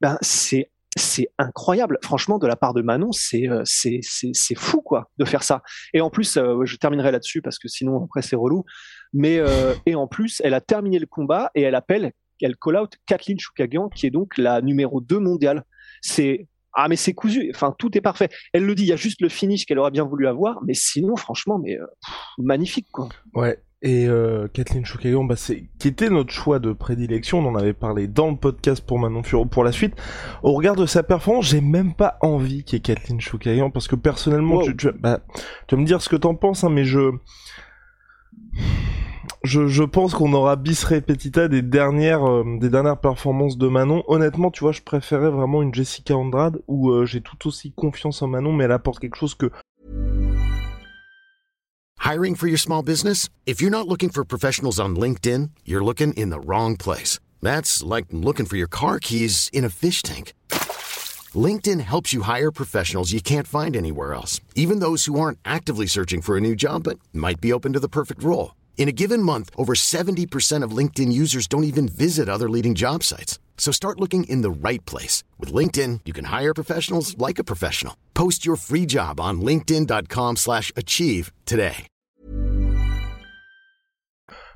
ben 0.00 0.19
c'est 0.20 0.70
c'est 0.97 1.29
incroyable. 1.38 1.99
Franchement, 2.03 2.38
de 2.38 2.47
la 2.47 2.56
part 2.56 2.75
de 2.75 2.82
Manon, 2.82 3.12
c'est 3.12 3.49
euh, 3.49 3.62
c'est 3.65 4.00
c'est 4.03 4.59
fou 4.59 4.81
quoi 4.81 5.11
de 5.19 5.25
faire 5.25 5.43
ça. 5.43 5.62
Et 5.94 6.00
en 6.00 6.11
plus, 6.11 6.37
euh, 6.37 6.65
je 6.65 6.76
terminerai 6.76 7.12
là-dessus 7.12 7.41
parce 7.41 7.59
que 7.59 7.69
sinon 7.69 8.05
après 8.05 8.23
c'est 8.23 8.37
relou. 8.37 8.65
Mais 9.12 9.41
et 9.87 9.94
en 9.94 10.06
plus, 10.06 10.43
elle 10.44 10.53
a 10.53 10.61
terminé 10.61 10.99
le 10.99 11.06
combat 11.06 11.50
et 11.55 11.62
elle 11.62 11.75
appelle, 11.75 12.12
elle 12.43 12.56
call 12.56 12.76
out 12.76 12.93
Kathleen 13.06 13.38
Choukagian 13.38 13.88
qui 13.88 14.06
est 14.06 14.11
donc 14.11 14.37
la 14.37 14.61
numéro 14.61 15.00
2 15.00 15.19
mondiale. 15.19 15.65
C'est 16.03 16.47
ah 16.81 16.87
mais 16.89 16.95
c'est 16.95 17.13
cousu, 17.13 17.51
enfin 17.53 17.75
tout 17.77 17.99
est 17.99 18.01
parfait. 18.01 18.29
Elle 18.53 18.65
le 18.65 18.77
dit, 18.77 18.85
il 18.85 18.89
y 18.89 18.93
a 18.93 18.97
juste 18.97 19.21
le 19.21 19.29
finish 19.29 19.67
qu'elle 19.67 19.81
aurait 19.81 19.91
bien 19.91 20.05
voulu 20.05 20.29
avoir, 20.29 20.61
mais 20.65 20.75
sinon 20.75 21.17
franchement, 21.17 21.59
mais 21.59 21.77
euh, 21.77 21.85
magnifique 22.39 22.87
quoi. 22.93 23.09
Ouais. 23.35 23.59
Et 23.83 24.07
euh, 24.07 24.47
Kathleen 24.49 24.85
Choukagian, 24.85 25.25
bah 25.25 25.35
c'est 25.37 25.65
qui 25.81 25.89
était 25.89 26.09
notre 26.09 26.33
choix 26.33 26.61
de 26.61 26.73
prédilection. 26.73 27.41
On 27.41 27.49
en 27.49 27.57
avait 27.57 27.73
parlé 27.73 28.07
dans 28.07 28.31
le 28.31 28.37
podcast 28.37 28.85
pour 28.85 29.01
Manon 29.01 29.25
Furo 29.25 29.45
pour 29.45 29.65
la 29.65 29.73
suite. 29.73 29.95
Au 30.45 30.53
regard 30.53 30.77
de 30.77 30.87
sa 30.87 31.03
performance, 31.03 31.47
j'ai 31.47 31.61
même 31.61 31.95
pas 31.95 32.17
envie 32.23 32.63
qu'il 32.63 32.77
y 32.77 32.79
ait 32.79 32.83
Kathleen 32.83 33.21
Choukagian 33.21 33.71
parce 33.71 33.89
que 33.89 33.97
personnellement, 33.97 34.63
tu, 34.63 34.77
tu, 34.77 34.93
bah, 34.93 35.21
tu 35.67 35.75
vas 35.75 35.81
me 35.81 35.87
dire 35.87 36.01
ce 36.01 36.09
que 36.09 36.17
t'en 36.17 36.37
penses, 36.37 36.63
hein, 36.63 36.71
mais 36.71 36.85
je 36.85 37.11
je, 39.44 39.85
pense 39.85 40.14
qu'on 40.14 40.32
aura 40.32 40.56
bis 40.56 40.85
repetita 40.85 41.49
des 41.49 41.62
dernières, 41.62 42.29
euh, 42.29 42.44
des 42.58 42.69
dernières 42.69 42.99
performances 42.99 43.56
de 43.56 43.69
Manon. 43.69 44.02
Honnêtement, 44.08 44.50
tu 44.50 44.61
vois, 44.61 44.73
je 44.73 44.82
préférais 44.82 45.31
vraiment 45.31 45.62
une 45.62 45.75
Jessica 45.75 46.17
Andrade 46.17 46.61
où 46.67 46.90
euh, 46.90 47.06
j'ai 47.06 47.20
tout 47.20 47.46
aussi 47.46 47.73
confiance 47.73 48.23
en 48.23 48.29
Manon, 48.29 48.52
mais 48.52 48.64
elle 48.64 48.73
apporte 48.73 48.99
quelque 48.99 49.17
chose 49.17 49.35
que. 49.35 49.50
Hiring 52.05 52.37
for 52.37 52.49
your 52.49 52.58
small 52.58 52.82
business? 52.82 53.29
If 53.46 53.61
you're 53.61 53.70
not 53.70 53.87
looking 53.87 54.11
for 54.11 54.24
professionals 54.24 54.81
on 54.81 54.96
LinkedIn, 54.96 55.51
you're 55.65 55.84
looking 55.84 56.13
in 56.15 56.31
the 56.31 56.41
wrong 56.41 56.77
place. 56.77 57.19
That's 57.43 57.82
like 57.82 58.06
looking 58.10 58.46
for 58.46 58.56
your 58.56 58.69
car 58.69 58.98
keys 58.98 59.51
in 59.53 59.65
a 59.65 59.69
fish 59.69 60.03
tank. 60.03 60.32
LinkedIn 61.34 61.81
helps 61.81 62.15
you 62.15 62.22
hire 62.22 62.51
professionals 62.51 63.13
you 63.13 63.20
can't 63.20 63.46
find 63.46 63.77
anywhere 63.77 64.15
else, 64.15 64.41
even 64.55 64.81
those 64.81 65.05
who 65.05 65.20
aren't 65.20 65.39
actively 65.44 65.86
searching 65.86 66.22
for 66.22 66.36
a 66.36 66.41
new 66.41 66.56
job 66.56 66.84
but 66.84 66.98
might 67.13 67.41
be 67.41 67.53
open 67.53 67.74
to 67.74 67.81
the 67.81 67.89
perfect 67.89 68.22
role. 68.22 68.53
In 68.79 68.89
a 68.89 68.93
given 68.93 69.23
month, 69.23 69.51
over 69.56 69.75
70% 69.75 70.63
of 70.63 70.70
LinkedIn 70.70 71.13
users 71.13 71.49
don't 71.49 71.65
even 71.65 71.89
visit 71.89 72.29
other 72.29 72.49
leading 72.49 72.77
job 72.77 73.03
sites. 73.03 73.39
So 73.58 73.73
start 73.73 74.01
looking 74.01 74.23
in 74.25 74.43
the 74.43 74.51
right 74.51 74.85
place. 74.87 75.25
With 75.37 75.53
LinkedIn, 75.53 76.01
you 76.06 76.15
can 76.15 76.27
hire 76.27 76.55
professionals 76.55 77.19
like 77.19 77.39
a 77.39 77.44
professional. 77.44 77.94
Post 78.15 78.47
your 78.47 78.56
free 78.56 78.87
job 78.87 79.20
on 79.20 79.43
linkedin.com 79.43 80.37
slash 80.37 80.73
achieve 80.75 81.32
today. 81.44 81.89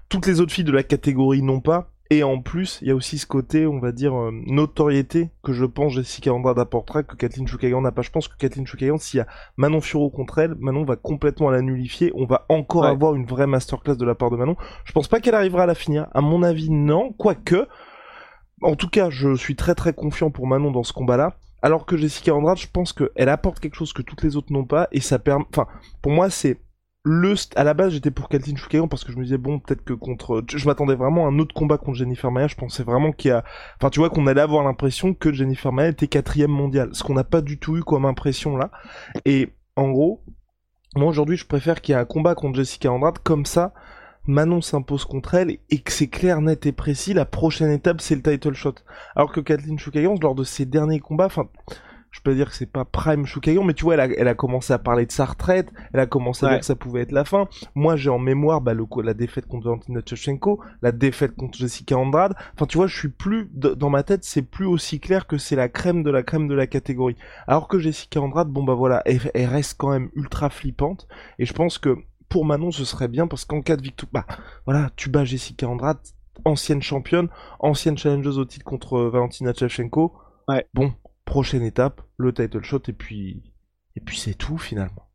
Toutes 0.08 0.26
les 0.26 0.40
autres 0.40 0.52
filles 0.52 0.64
de 0.64 0.72
la 0.72 0.82
catégorie 0.82 1.40
n'ont 1.40 1.62
pas. 1.62 1.86
Et 2.14 2.22
en 2.24 2.42
plus, 2.42 2.78
il 2.82 2.88
y 2.88 2.90
a 2.90 2.94
aussi 2.94 3.16
ce 3.16 3.26
côté, 3.26 3.66
on 3.66 3.78
va 3.80 3.90
dire, 3.90 4.14
euh, 4.14 4.30
notoriété 4.46 5.30
que 5.42 5.54
je 5.54 5.64
pense 5.64 5.94
Jessica 5.94 6.30
Andrade 6.30 6.58
apportera 6.58 7.02
que 7.02 7.16
Kathleen 7.16 7.48
Choukagan 7.48 7.80
n'a 7.80 7.90
pas. 7.90 8.02
Je 8.02 8.10
pense 8.10 8.28
que 8.28 8.36
Kathleen 8.36 8.66
Choukagan, 8.66 8.98
s'il 8.98 9.16
y 9.16 9.20
a 9.22 9.26
Manon 9.56 9.80
Furo 9.80 10.10
contre 10.10 10.38
elle, 10.38 10.54
Manon 10.56 10.84
va 10.84 10.96
complètement 10.96 11.50
la 11.50 11.62
nullifier. 11.62 12.12
On 12.14 12.26
va 12.26 12.44
encore 12.50 12.82
Ouais. 12.82 12.88
avoir 12.88 13.14
une 13.14 13.24
vraie 13.24 13.46
masterclass 13.46 13.96
de 13.96 14.04
la 14.04 14.14
part 14.14 14.28
de 14.30 14.36
Manon. 14.36 14.56
Je 14.84 14.92
pense 14.92 15.08
pas 15.08 15.20
qu'elle 15.20 15.34
arrivera 15.34 15.62
à 15.62 15.66
la 15.66 15.74
finir. 15.74 16.08
À 16.12 16.20
mon 16.20 16.42
avis, 16.42 16.68
non. 16.68 17.14
Quoique, 17.14 17.66
en 18.60 18.76
tout 18.76 18.90
cas, 18.90 19.08
je 19.08 19.34
suis 19.34 19.56
très 19.56 19.74
très 19.74 19.94
confiant 19.94 20.30
pour 20.30 20.46
Manon 20.46 20.70
dans 20.70 20.82
ce 20.82 20.92
combat-là. 20.92 21.38
Alors 21.62 21.86
que 21.86 21.96
Jessica 21.96 22.34
Andrade, 22.34 22.58
je 22.58 22.66
pense 22.70 22.92
qu'elle 22.92 23.28
apporte 23.30 23.58
quelque 23.58 23.76
chose 23.76 23.94
que 23.94 24.02
toutes 24.02 24.22
les 24.22 24.36
autres 24.36 24.52
n'ont 24.52 24.66
pas. 24.66 24.88
Et 24.92 25.00
ça 25.00 25.18
permet... 25.18 25.46
Enfin, 25.48 25.66
pour 26.02 26.12
moi, 26.12 26.28
c'est 26.28 26.60
le 27.04 27.34
à 27.56 27.64
la 27.64 27.74
base 27.74 27.94
j'étais 27.94 28.12
pour 28.12 28.28
Kathleen 28.28 28.56
Choukagan 28.56 28.86
parce 28.86 29.02
que 29.02 29.10
je 29.10 29.18
me 29.18 29.24
disais 29.24 29.38
bon 29.38 29.58
peut-être 29.58 29.82
que 29.82 29.92
contre 29.92 30.44
je 30.48 30.66
m'attendais 30.66 30.94
vraiment 30.94 31.26
à 31.26 31.30
un 31.30 31.38
autre 31.40 31.52
combat 31.52 31.76
contre 31.76 31.98
Jennifer 31.98 32.30
Maya 32.30 32.46
je 32.46 32.54
pensais 32.54 32.84
vraiment 32.84 33.10
qu'il 33.10 33.30
y 33.30 33.32
a 33.32 33.42
enfin 33.80 33.90
tu 33.90 33.98
vois 33.98 34.08
qu'on 34.08 34.28
allait 34.28 34.40
avoir 34.40 34.62
l'impression 34.62 35.12
que 35.12 35.32
Jennifer 35.32 35.72
Maya 35.72 35.88
était 35.88 36.06
quatrième 36.06 36.52
mondiale. 36.52 36.90
Ce 36.92 37.02
qu'on 37.02 37.14
n'a 37.14 37.24
pas 37.24 37.40
du 37.40 37.58
tout 37.58 37.76
eu 37.76 37.82
comme 37.82 38.04
impression 38.04 38.56
là. 38.56 38.70
Et 39.24 39.48
en 39.74 39.90
gros 39.90 40.22
moi 40.94 41.08
aujourd'hui 41.08 41.36
je 41.36 41.46
préfère 41.46 41.80
qu'il 41.80 41.94
y 41.94 41.98
ait 41.98 42.00
un 42.00 42.04
combat 42.04 42.36
contre 42.36 42.56
Jessica 42.56 42.92
Andrade. 42.92 43.18
Comme 43.18 43.46
ça 43.46 43.74
Manon 44.28 44.60
s'impose 44.60 45.04
contre 45.04 45.34
elle 45.34 45.58
et 45.70 45.80
que 45.80 45.90
c'est 45.90 46.06
clair, 46.06 46.40
net 46.40 46.64
et 46.66 46.72
précis, 46.72 47.12
la 47.14 47.24
prochaine 47.24 47.72
étape 47.72 48.00
c'est 48.00 48.14
le 48.14 48.22
title 48.22 48.54
shot. 48.54 48.76
Alors 49.16 49.32
que 49.32 49.40
Kathleen 49.40 49.80
Choukagan, 49.80 50.14
lors 50.22 50.36
de 50.36 50.44
ses 50.44 50.64
derniers 50.64 51.00
combats, 51.00 51.26
enfin, 51.26 51.48
je 52.12 52.20
peux 52.20 52.34
dire 52.34 52.50
que 52.50 52.54
c'est 52.54 52.70
pas 52.70 52.84
prime 52.84 53.26
Shukayon, 53.26 53.64
mais 53.64 53.74
tu 53.74 53.84
vois, 53.84 53.94
elle 53.94 54.00
a, 54.00 54.06
elle 54.06 54.28
a 54.28 54.34
commencé 54.34 54.72
à 54.72 54.78
parler 54.78 55.06
de 55.06 55.12
sa 55.12 55.24
retraite, 55.24 55.72
elle 55.92 56.00
a 56.00 56.06
commencé 56.06 56.46
à 56.46 56.50
dire 56.50 56.60
que 56.60 56.64
ça 56.64 56.76
pouvait 56.76 57.00
être 57.00 57.12
la 57.12 57.24
fin. 57.24 57.48
Moi, 57.74 57.96
j'ai 57.96 58.10
en 58.10 58.18
mémoire 58.18 58.60
bah, 58.60 58.74
le, 58.74 58.86
la 59.02 59.14
défaite 59.14 59.46
contre 59.46 59.64
Valentina 59.64 60.00
Shevchenko, 60.06 60.60
la 60.82 60.92
défaite 60.92 61.34
contre 61.34 61.58
Jessica 61.58 61.96
Andrade. 61.96 62.34
Enfin, 62.54 62.66
tu 62.66 62.76
vois, 62.76 62.86
je 62.86 62.96
suis 62.96 63.08
plus 63.08 63.50
dans 63.52 63.90
ma 63.90 64.02
tête, 64.02 64.24
c'est 64.24 64.42
plus 64.42 64.66
aussi 64.66 65.00
clair 65.00 65.26
que 65.26 65.38
c'est 65.38 65.56
la 65.56 65.68
crème 65.68 66.02
de 66.02 66.10
la 66.10 66.22
crème 66.22 66.46
de 66.48 66.54
la 66.54 66.66
catégorie. 66.66 67.16
Alors 67.46 67.66
que 67.66 67.78
Jessica 67.78 68.20
Andrade, 68.20 68.48
bon 68.48 68.62
bah 68.62 68.74
voilà, 68.74 69.02
elle, 69.06 69.30
elle 69.34 69.48
reste 69.48 69.76
quand 69.78 69.90
même 69.90 70.10
ultra 70.14 70.50
flippante, 70.50 71.08
et 71.38 71.46
je 71.46 71.52
pense 71.52 71.78
que 71.78 71.96
pour 72.28 72.44
Manon, 72.44 72.70
ce 72.70 72.84
serait 72.84 73.08
bien 73.08 73.26
parce 73.26 73.44
qu'en 73.44 73.60
cas 73.60 73.76
de 73.76 73.82
victoire, 73.82 74.10
bah 74.12 74.26
voilà, 74.66 74.90
tu 74.96 75.10
bats 75.10 75.24
Jessica 75.24 75.68
Andrade, 75.68 75.98
ancienne 76.44 76.82
championne, 76.82 77.28
ancienne 77.60 77.96
challengeuse 77.96 78.38
au 78.38 78.44
titre 78.44 78.64
contre 78.64 79.00
Valentina 79.00 79.52
Shevchenko. 79.52 80.14
Ouais. 80.48 80.66
Bon, 80.74 80.92
prochaine 81.24 81.62
étape, 81.62 82.02
le 82.16 82.32
title 82.32 82.62
shot 82.62 82.82
et 82.88 82.92
puis 82.92 83.42
et 83.96 84.00
puis 84.00 84.18
c'est 84.18 84.34
tout 84.34 84.58
finalement. 84.58 85.08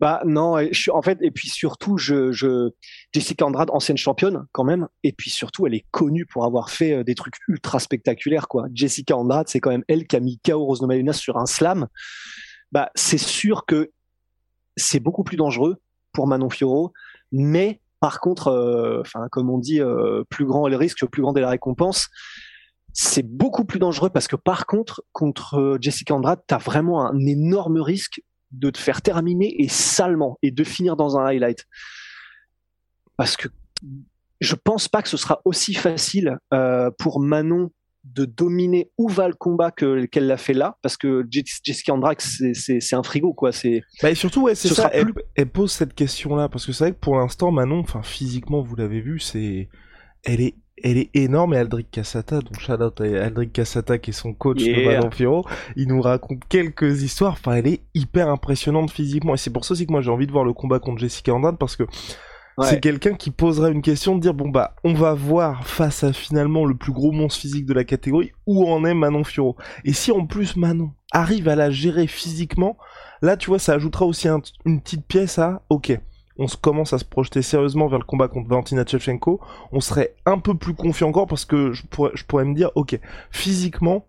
Bah 0.00 0.22
non, 0.24 0.56
en 0.56 1.02
fait 1.02 1.18
et 1.20 1.30
puis 1.30 1.50
surtout 1.50 1.98
je, 1.98 2.32
je 2.32 2.70
Jessica 3.12 3.44
Andrade 3.44 3.68
ancienne 3.70 3.98
championne 3.98 4.46
quand 4.52 4.64
même 4.64 4.88
et 5.02 5.12
puis 5.12 5.28
surtout 5.28 5.66
elle 5.66 5.74
est 5.74 5.84
connue 5.90 6.24
pour 6.24 6.46
avoir 6.46 6.70
fait 6.70 6.94
euh, 6.94 7.04
des 7.04 7.14
trucs 7.14 7.34
ultra 7.48 7.80
spectaculaires 7.80 8.48
quoi. 8.48 8.66
Jessica 8.72 9.14
Andrade, 9.16 9.48
c'est 9.48 9.60
quand 9.60 9.70
même 9.70 9.84
elle 9.88 10.06
qui 10.06 10.16
a 10.16 10.20
mis 10.20 10.38
KO 10.38 10.64
Rose 10.64 10.80
Namajunas 10.80 11.12
sur 11.14 11.36
un 11.36 11.46
slam. 11.46 11.86
Bah 12.72 12.90
c'est 12.94 13.18
sûr 13.18 13.66
que 13.66 13.90
c'est 14.76 15.00
beaucoup 15.00 15.24
plus 15.24 15.36
dangereux 15.36 15.76
pour 16.12 16.26
Manon 16.26 16.48
Fiorot, 16.48 16.92
mais 17.30 17.80
par 18.00 18.20
contre, 18.20 18.48
euh, 18.48 19.02
comme 19.30 19.50
on 19.50 19.58
dit, 19.58 19.80
euh, 19.80 20.24
plus 20.30 20.46
grand 20.46 20.66
est 20.66 20.70
le 20.70 20.76
risque, 20.76 21.04
plus 21.06 21.20
grande 21.20 21.36
est 21.36 21.42
la 21.42 21.50
récompense 21.50 22.08
c'est 22.92 23.26
beaucoup 23.26 23.64
plus 23.64 23.78
dangereux 23.78 24.10
parce 24.10 24.28
que 24.28 24.36
par 24.36 24.66
contre, 24.66 25.02
contre 25.12 25.54
euh, 25.54 25.78
Jessica 25.80 26.14
Andrade, 26.14 26.40
t'as 26.46 26.58
vraiment 26.58 27.06
un 27.06 27.18
énorme 27.26 27.80
risque 27.80 28.22
de 28.52 28.70
te 28.70 28.78
faire 28.78 29.02
terminer 29.02 29.62
et 29.62 29.68
salement 29.68 30.38
et 30.42 30.50
de 30.50 30.64
finir 30.64 30.96
dans 30.96 31.16
un 31.16 31.24
highlight. 31.24 31.66
Parce 33.16 33.36
que 33.36 33.48
je 34.40 34.54
pense 34.54 34.88
pas 34.88 35.02
que 35.02 35.08
ce 35.08 35.16
sera 35.16 35.40
aussi 35.44 35.74
facile 35.74 36.38
euh, 36.52 36.90
pour 36.98 37.20
Manon 37.20 37.70
de 38.04 38.24
dominer 38.24 38.90
où 38.96 39.08
va 39.08 39.28
le 39.28 39.34
combat 39.34 39.70
que 39.70 40.06
qu'elle 40.06 40.26
l'a 40.26 40.38
fait 40.38 40.54
là 40.54 40.78
parce 40.80 40.96
que 40.96 41.26
Jessica 41.30 41.92
Andrade 41.92 42.18
c'est 42.18 42.94
un 42.94 43.02
frigo 43.02 43.34
quoi 43.34 43.52
c'est 43.52 43.82
bah 44.02 44.10
et 44.10 44.14
surtout 44.14 44.44
ouais 44.44 44.54
c'est 44.54 44.68
ça 44.68 44.90
elle, 44.94 45.50
pose 45.50 45.70
cette 45.70 45.92
question 45.92 46.34
là 46.34 46.48
parce 46.48 46.64
que 46.64 46.72
c'est 46.72 46.84
vrai 46.84 46.92
que 46.92 46.98
pour 46.98 47.16
l'instant 47.16 47.50
Manon 47.50 47.80
enfin 47.80 48.00
physiquement 48.02 48.62
vous 48.62 48.74
l'avez 48.74 49.02
vu 49.02 49.20
c'est 49.20 49.68
elle 50.24 50.40
est 50.40 50.54
elle 50.82 50.98
est 50.98 51.10
énorme 51.14 51.54
et 51.54 51.58
Aldric 51.58 51.90
Cassata, 51.90 52.40
donc 52.40 52.58
shout 52.58 52.72
out 52.72 53.00
à 53.00 53.24
Aldric 53.24 53.52
Cassata 53.52 53.98
qui 53.98 54.10
est 54.10 54.14
son 54.14 54.32
coach 54.32 54.62
de 54.62 54.86
Manon 54.86 55.10
Firo, 55.10 55.46
il 55.76 55.88
nous 55.88 56.00
raconte 56.00 56.42
quelques 56.48 57.02
histoires, 57.02 57.32
enfin 57.32 57.54
elle 57.54 57.66
est 57.66 57.80
hyper 57.94 58.28
impressionnante 58.28 58.90
physiquement 58.90 59.34
et 59.34 59.38
c'est 59.38 59.50
pour 59.50 59.64
ça 59.64 59.72
aussi 59.72 59.86
que 59.86 59.92
moi 59.92 60.00
j'ai 60.00 60.10
envie 60.10 60.26
de 60.26 60.32
voir 60.32 60.44
le 60.44 60.52
combat 60.52 60.78
contre 60.78 60.98
Jessica 60.98 61.34
Andrade 61.34 61.58
parce 61.58 61.76
que 61.76 61.84
c'est 62.62 62.80
quelqu'un 62.80 63.14
qui 63.14 63.30
poserait 63.30 63.72
une 63.72 63.80
question 63.80 64.16
de 64.16 64.20
dire 64.20 64.34
bon 64.34 64.48
bah 64.50 64.76
on 64.84 64.92
va 64.92 65.14
voir 65.14 65.66
face 65.66 66.04
à 66.04 66.12
finalement 66.12 66.66
le 66.66 66.76
plus 66.76 66.92
gros 66.92 67.10
monstre 67.10 67.40
physique 67.40 67.64
de 67.64 67.72
la 67.72 67.84
catégorie 67.84 68.32
où 68.46 68.68
en 68.68 68.84
est 68.84 68.92
Manon 68.92 69.24
Fioro 69.24 69.56
et 69.84 69.94
si 69.94 70.12
en 70.12 70.26
plus 70.26 70.56
Manon 70.56 70.92
arrive 71.10 71.48
à 71.48 71.56
la 71.56 71.70
gérer 71.70 72.06
physiquement 72.06 72.76
là 73.22 73.36
tu 73.38 73.48
vois 73.48 73.58
ça 73.58 73.74
ajoutera 73.74 74.04
aussi 74.04 74.28
une 74.66 74.80
petite 74.82 75.06
pièce 75.06 75.38
à 75.38 75.62
ok 75.70 75.98
on 76.40 76.48
se 76.48 76.56
commence 76.56 76.94
à 76.94 76.98
se 76.98 77.04
projeter 77.04 77.42
sérieusement 77.42 77.86
vers 77.86 77.98
le 77.98 78.04
combat 78.04 78.26
contre 78.26 78.48
Valentina 78.48 78.84
Shevchenko, 78.84 79.40
on 79.72 79.80
serait 79.80 80.16
un 80.24 80.38
peu 80.38 80.56
plus 80.56 80.74
confiant 80.74 81.10
encore 81.10 81.26
parce 81.26 81.44
que 81.44 81.72
je 81.72 81.86
pourrais, 81.86 82.12
je 82.14 82.24
pourrais 82.24 82.46
me 82.46 82.54
dire, 82.54 82.70
ok, 82.74 82.98
physiquement, 83.30 84.06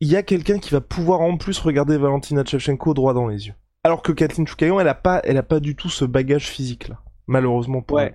il 0.00 0.08
y 0.08 0.16
a 0.16 0.22
quelqu'un 0.22 0.58
qui 0.58 0.70
va 0.70 0.82
pouvoir 0.82 1.22
en 1.22 1.38
plus 1.38 1.58
regarder 1.58 1.96
Valentina 1.96 2.44
Shevchenko 2.44 2.92
droit 2.92 3.14
dans 3.14 3.26
les 3.26 3.46
yeux. 3.46 3.54
Alors 3.84 4.02
que 4.02 4.12
Kathleen 4.12 4.46
Choukayon, 4.46 4.78
elle 4.78 4.88
a 4.88 4.94
pas, 4.94 5.22
elle 5.24 5.38
a 5.38 5.42
pas 5.42 5.58
du 5.58 5.74
tout 5.74 5.88
ce 5.88 6.04
bagage 6.04 6.46
physique 6.46 6.88
là, 6.88 7.00
malheureusement 7.26 7.80
pour 7.80 7.96
ouais. 7.96 8.14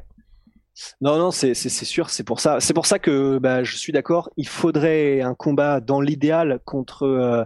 Non, 1.01 1.18
non, 1.18 1.32
c'est 1.32 1.54
sûr, 1.54 2.10
c'est 2.10 2.24
pour 2.24 2.40
ça. 2.40 2.60
C'est 2.60 2.74
pour 2.74 2.86
ça 2.86 2.98
que 2.98 3.38
bah, 3.40 3.63
je 3.63 3.75
suis 3.75 3.92
d'accord. 3.92 4.30
Il 4.38 4.48
faudrait 4.48 5.22
un 5.22 5.34
combat 5.34 5.80
dans 5.82 6.00
l'idéal 6.00 6.60
contre 6.66 7.04
euh, 7.04 7.44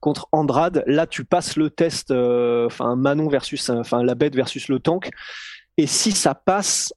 contre 0.00 0.28
Andrade. 0.32 0.84
Là, 0.86 1.06
tu 1.06 1.24
passes 1.24 1.56
le 1.56 1.70
test, 1.70 2.10
euh, 2.10 2.66
enfin 2.66 2.96
Manon 2.96 3.28
versus, 3.28 3.70
enfin 3.70 4.02
la 4.02 4.14
bête 4.14 4.34
versus 4.34 4.68
le 4.68 4.78
tank. 4.78 5.10
Et 5.78 5.86
si 5.86 6.12
ça 6.12 6.34
passe, 6.34 6.92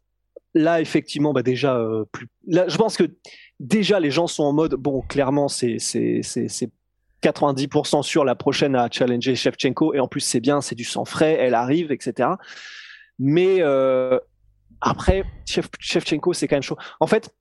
là 0.54 0.82
effectivement, 0.82 1.34
bah 1.34 1.44
déjà 1.44 1.78
euh, 1.78 2.06
plus. 2.12 2.28
Je 2.48 2.78
pense 2.78 2.98
que 2.98 3.16
déjà 3.60 4.00
les 4.00 4.12
gens 4.12 4.28
sont 4.28 4.44
en 4.44 4.54
mode 4.54 4.76
bon, 4.76 5.02
clairement 5.02 5.48
c'est 5.48 5.80
c'est 5.80 6.22
c'est 6.24 6.72
90% 7.24 8.04
sur 8.04 8.24
la 8.24 8.36
prochaine 8.36 8.76
à 8.76 8.90
challenger 8.92 9.36
Shevchenko 9.36 9.94
et 9.94 10.00
en 10.00 10.08
plus 10.08 10.22
c'est 10.22 10.40
bien, 10.40 10.62
c'est 10.62 10.76
du 10.76 10.86
sang 10.86 11.06
frais, 11.06 11.38
elle 11.40 11.54
arrive, 11.54 11.92
etc. 11.92 12.30
Mais 13.18 13.62
après, 14.82 15.24
Shevchenko, 15.46 16.34
c'est 16.34 16.48
quand 16.48 16.56
même 16.56 16.64
chaud. 16.64 16.78
En 17.00 17.08
fait, 17.08 17.34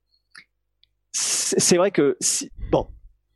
c'est 1.12 1.76
vrai 1.76 1.90
que 1.90 2.16
si, 2.20 2.50
bon, 2.70 2.88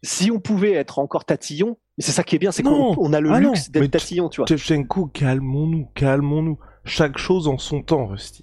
si 0.02 0.30
on 0.30 0.40
pouvait 0.40 0.72
être 0.72 0.98
encore 0.98 1.24
tatillon, 1.24 1.78
mais 1.96 2.04
c'est 2.04 2.12
ça 2.12 2.24
qui 2.24 2.36
est 2.36 2.38
bien, 2.38 2.52
c'est 2.52 2.62
qu'on 2.62 3.12
a 3.12 3.20
le 3.20 3.30
ah 3.32 3.40
luxe 3.40 3.70
d'être 3.70 3.90
tatillon, 3.90 4.28
tu 4.28 4.40
vois. 4.40 4.46
Shevchenko, 4.46 5.06
calmons-nous, 5.06 5.86
calmons-nous. 5.94 6.58
Chaque 6.84 7.18
chose 7.18 7.48
en 7.48 7.58
son 7.58 7.82
temps, 7.82 8.06
Rusty. 8.06 8.42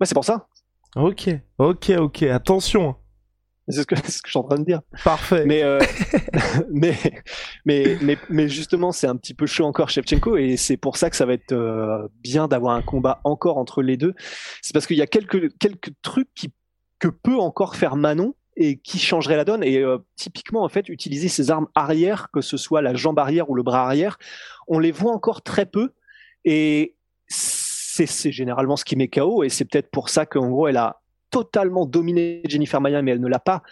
Ouais, 0.00 0.06
c'est 0.06 0.14
pour 0.14 0.24
ça. 0.24 0.48
Ok, 0.96 1.28
ok, 1.58 1.90
ok, 1.98 2.22
attention. 2.24 2.96
C'est 3.68 3.80
ce 3.80 3.86
que, 3.86 3.96
ce 3.96 4.20
que 4.20 4.26
je 4.26 4.30
suis 4.30 4.38
en 4.38 4.42
train 4.42 4.58
de 4.58 4.64
dire. 4.64 4.80
Parfait. 5.04 5.44
Mais, 5.46 5.62
euh, 5.62 5.78
mais, 6.70 6.96
mais, 7.64 7.96
mais, 8.02 8.18
mais, 8.28 8.48
justement, 8.48 8.92
c'est 8.92 9.06
un 9.06 9.16
petit 9.16 9.34
peu 9.34 9.46
chaud 9.46 9.64
encore 9.64 9.88
Shevchenko 9.88 10.36
et 10.36 10.56
c'est 10.56 10.76
pour 10.76 10.96
ça 10.96 11.08
que 11.08 11.16
ça 11.16 11.24
va 11.24 11.32
être 11.32 11.52
euh, 11.52 12.06
bien 12.22 12.46
d'avoir 12.46 12.74
un 12.74 12.82
combat 12.82 13.20
encore 13.24 13.56
entre 13.56 13.82
les 13.82 13.96
deux. 13.96 14.14
C'est 14.60 14.72
parce 14.72 14.86
qu'il 14.86 14.98
y 14.98 15.02
a 15.02 15.06
quelques, 15.06 15.56
quelques 15.58 15.92
trucs 16.02 16.28
qui, 16.34 16.52
que 16.98 17.08
peut 17.08 17.38
encore 17.38 17.76
faire 17.76 17.96
Manon 17.96 18.34
et 18.56 18.78
qui 18.78 18.98
changerait 18.98 19.36
la 19.36 19.44
donne. 19.44 19.64
Et 19.64 19.78
euh, 19.78 19.98
typiquement, 20.16 20.62
en 20.62 20.68
fait, 20.68 20.88
utiliser 20.90 21.28
ses 21.28 21.50
armes 21.50 21.68
arrière, 21.74 22.28
que 22.32 22.42
ce 22.42 22.56
soit 22.56 22.82
la 22.82 22.94
jambe 22.94 23.18
arrière 23.18 23.48
ou 23.48 23.54
le 23.54 23.62
bras 23.62 23.84
arrière, 23.86 24.18
on 24.68 24.78
les 24.78 24.92
voit 24.92 25.12
encore 25.12 25.42
très 25.42 25.66
peu. 25.66 25.92
Et 26.44 26.96
c'est 27.28 28.32
généralement 28.32 28.76
ce 28.76 28.84
qui 28.84 28.96
met 28.96 29.08
KO. 29.08 29.42
Et 29.42 29.48
c'est 29.48 29.64
peut-être 29.64 29.90
pour 29.90 30.10
ça 30.10 30.26
qu'en 30.26 30.50
gros, 30.50 30.68
elle 30.68 30.76
a 30.76 31.00
totalement 31.34 31.84
dominé 31.84 32.42
Jennifer 32.46 32.80
Maya, 32.80 33.02
mais 33.02 33.10
elle 33.10 33.20
ne 33.20 33.26
l'a 33.26 33.40
pas. 33.40 33.62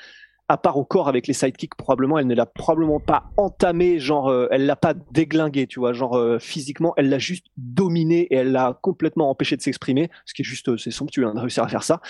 À 0.48 0.56
part 0.56 0.76
au 0.76 0.84
corps 0.84 1.08
avec 1.08 1.28
les 1.28 1.32
sidekicks, 1.32 1.76
probablement, 1.76 2.18
elle 2.18 2.26
ne 2.26 2.34
l'a 2.34 2.44
probablement 2.44 2.98
pas 2.98 3.30
entamé, 3.36 4.00
genre, 4.00 4.28
euh, 4.28 4.48
elle 4.50 4.66
l'a 4.66 4.74
pas 4.74 4.94
déglingué, 5.12 5.68
tu 5.68 5.78
vois, 5.78 5.92
genre, 5.92 6.18
euh, 6.18 6.40
physiquement, 6.40 6.92
elle 6.96 7.08
l'a 7.08 7.20
juste 7.20 7.46
dominé 7.56 8.22
et 8.22 8.34
elle 8.34 8.50
l'a 8.50 8.78
complètement 8.82 9.30
empêché 9.30 9.56
de 9.56 9.62
s'exprimer, 9.62 10.10
ce 10.26 10.34
qui 10.34 10.42
est 10.42 10.44
juste, 10.44 10.68
euh, 10.68 10.76
c'est 10.76 10.90
somptueux 10.90 11.24
hein, 11.24 11.34
de 11.34 11.38
réussir 11.38 11.62
à 11.62 11.68
faire 11.68 11.84
ça, 11.84 12.00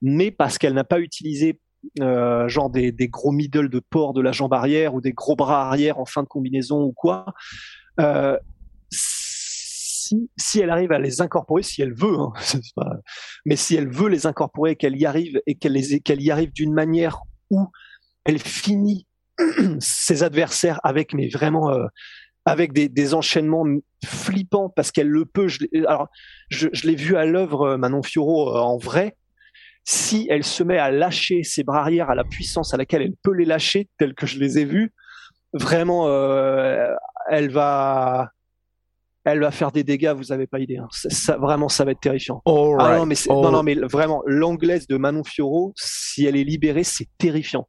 mais 0.00 0.30
parce 0.30 0.56
qu'elle 0.56 0.72
n'a 0.72 0.84
pas 0.84 1.00
utilisé, 1.00 1.60
genre, 2.00 2.70
des, 2.70 2.90
des, 2.90 3.08
gros 3.08 3.30
middle 3.30 3.68
de 3.68 3.78
port 3.78 4.14
de 4.14 4.22
la 4.22 4.32
jambe 4.32 4.54
arrière 4.54 4.94
ou 4.94 5.02
des 5.02 5.12
gros 5.12 5.36
bras 5.36 5.68
arrière 5.68 5.98
en 5.98 6.06
fin 6.06 6.22
de 6.22 6.28
combinaison 6.28 6.82
ou 6.82 6.92
quoi, 6.92 7.26
si, 10.36 10.60
elle 10.60 10.70
arrive 10.70 10.92
à 10.92 10.98
les 10.98 11.20
incorporer, 11.20 11.62
si 11.62 11.82
elle 11.82 11.94
veut, 11.94 12.18
hein, 12.18 12.32
mais 13.46 13.56
si 13.56 13.76
elle 13.76 13.88
veut 13.88 14.08
les 14.08 14.26
incorporer, 14.26 14.76
qu'elle 14.76 14.96
y 14.96 15.06
arrive 15.06 15.40
et 15.46 15.56
qu'elle 15.56 16.22
y 16.22 16.30
arrive 16.30 16.52
d'une 16.52 16.72
manière 16.72 17.20
où 17.50 17.68
elle 18.24 18.38
finit 18.38 19.06
ses 19.80 20.22
adversaires 20.22 20.80
avec, 20.84 21.14
mais 21.14 21.28
vraiment 21.28 21.70
euh, 21.70 21.86
avec 22.44 22.72
des, 22.72 23.14
enchaînements 23.14 23.64
flippants 24.04 24.68
parce 24.68 24.92
qu'elle 24.92 25.08
le 25.08 25.24
peut. 25.24 25.48
Je, 25.48 25.60
alors, 25.86 26.08
je, 26.50 26.68
l'ai 26.84 26.94
vu 26.94 27.16
à 27.16 27.24
l'œuvre 27.24 27.68
euh, 27.68 27.76
Manon 27.76 28.02
Fioro 28.02 28.56
euh, 28.56 28.60
en 28.60 28.76
vrai. 28.76 29.16
Si 29.86 30.26
elle 30.30 30.44
se 30.44 30.62
met 30.62 30.78
à 30.78 30.90
lâcher 30.90 31.42
ses 31.42 31.62
bras 31.62 31.80
arrière 31.80 32.08
à 32.08 32.14
la 32.14 32.24
puissance 32.24 32.72
à 32.72 32.78
laquelle 32.78 33.02
elle 33.02 33.16
peut 33.22 33.34
les 33.34 33.44
lâcher, 33.44 33.90
tels 33.98 34.14
que 34.14 34.26
je 34.26 34.38
les 34.38 34.58
ai 34.58 34.64
vus, 34.64 34.94
vraiment, 35.52 36.08
elle 37.28 37.50
va, 37.50 38.30
elle 39.24 39.40
va 39.40 39.50
faire 39.50 39.72
des 39.72 39.84
dégâts, 39.84 40.12
vous 40.16 40.32
avez 40.32 40.46
pas 40.46 40.60
idée. 40.60 40.76
Hein. 40.76 40.88
Ça, 40.90 41.38
vraiment, 41.38 41.68
ça 41.68 41.84
va 41.84 41.92
être 41.92 42.00
terrifiant. 42.00 42.42
ah 42.78 42.98
non, 42.98 43.06
mais 43.06 43.14
non, 43.28 43.50
non, 43.50 43.62
mais 43.62 43.74
vraiment, 43.74 44.22
l'anglaise 44.26 44.86
de 44.86 44.96
Manon 44.96 45.24
Fioro, 45.24 45.72
si 45.76 46.26
elle 46.26 46.36
est 46.36 46.44
libérée, 46.44 46.84
c'est 46.84 47.08
terrifiant. 47.18 47.66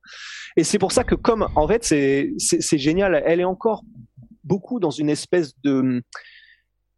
Et 0.58 0.64
c'est 0.64 0.80
pour 0.80 0.92
ça 0.92 1.04
que, 1.04 1.16
comme 1.16 1.48
en 1.56 1.68
fait, 1.68 1.84
c'est 1.84 2.32
c'est 2.38 2.78
génial. 2.78 3.22
Elle 3.26 3.40
est 3.40 3.46
encore 3.46 3.84
beaucoup 4.44 4.80
dans 4.80 4.92
une 4.92 5.10
espèce 5.10 5.54
de 5.64 6.04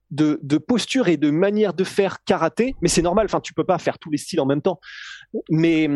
de, 0.10 0.40
de 0.42 0.58
posture 0.58 1.10
et 1.10 1.18
de 1.18 1.30
manière 1.30 1.74
de 1.74 1.84
faire 1.84 2.24
karaté, 2.24 2.76
mais 2.82 2.88
c'est 2.88 3.02
normal. 3.02 3.26
Enfin, 3.26 3.42
tu 3.42 3.54
peux 3.54 3.64
pas 3.64 3.78
faire 3.78 4.00
tous 4.00 4.10
les 4.10 4.18
styles 4.18 4.40
en 4.40 4.46
même 4.46 4.62
temps. 4.62 4.80
Mais 5.50 5.90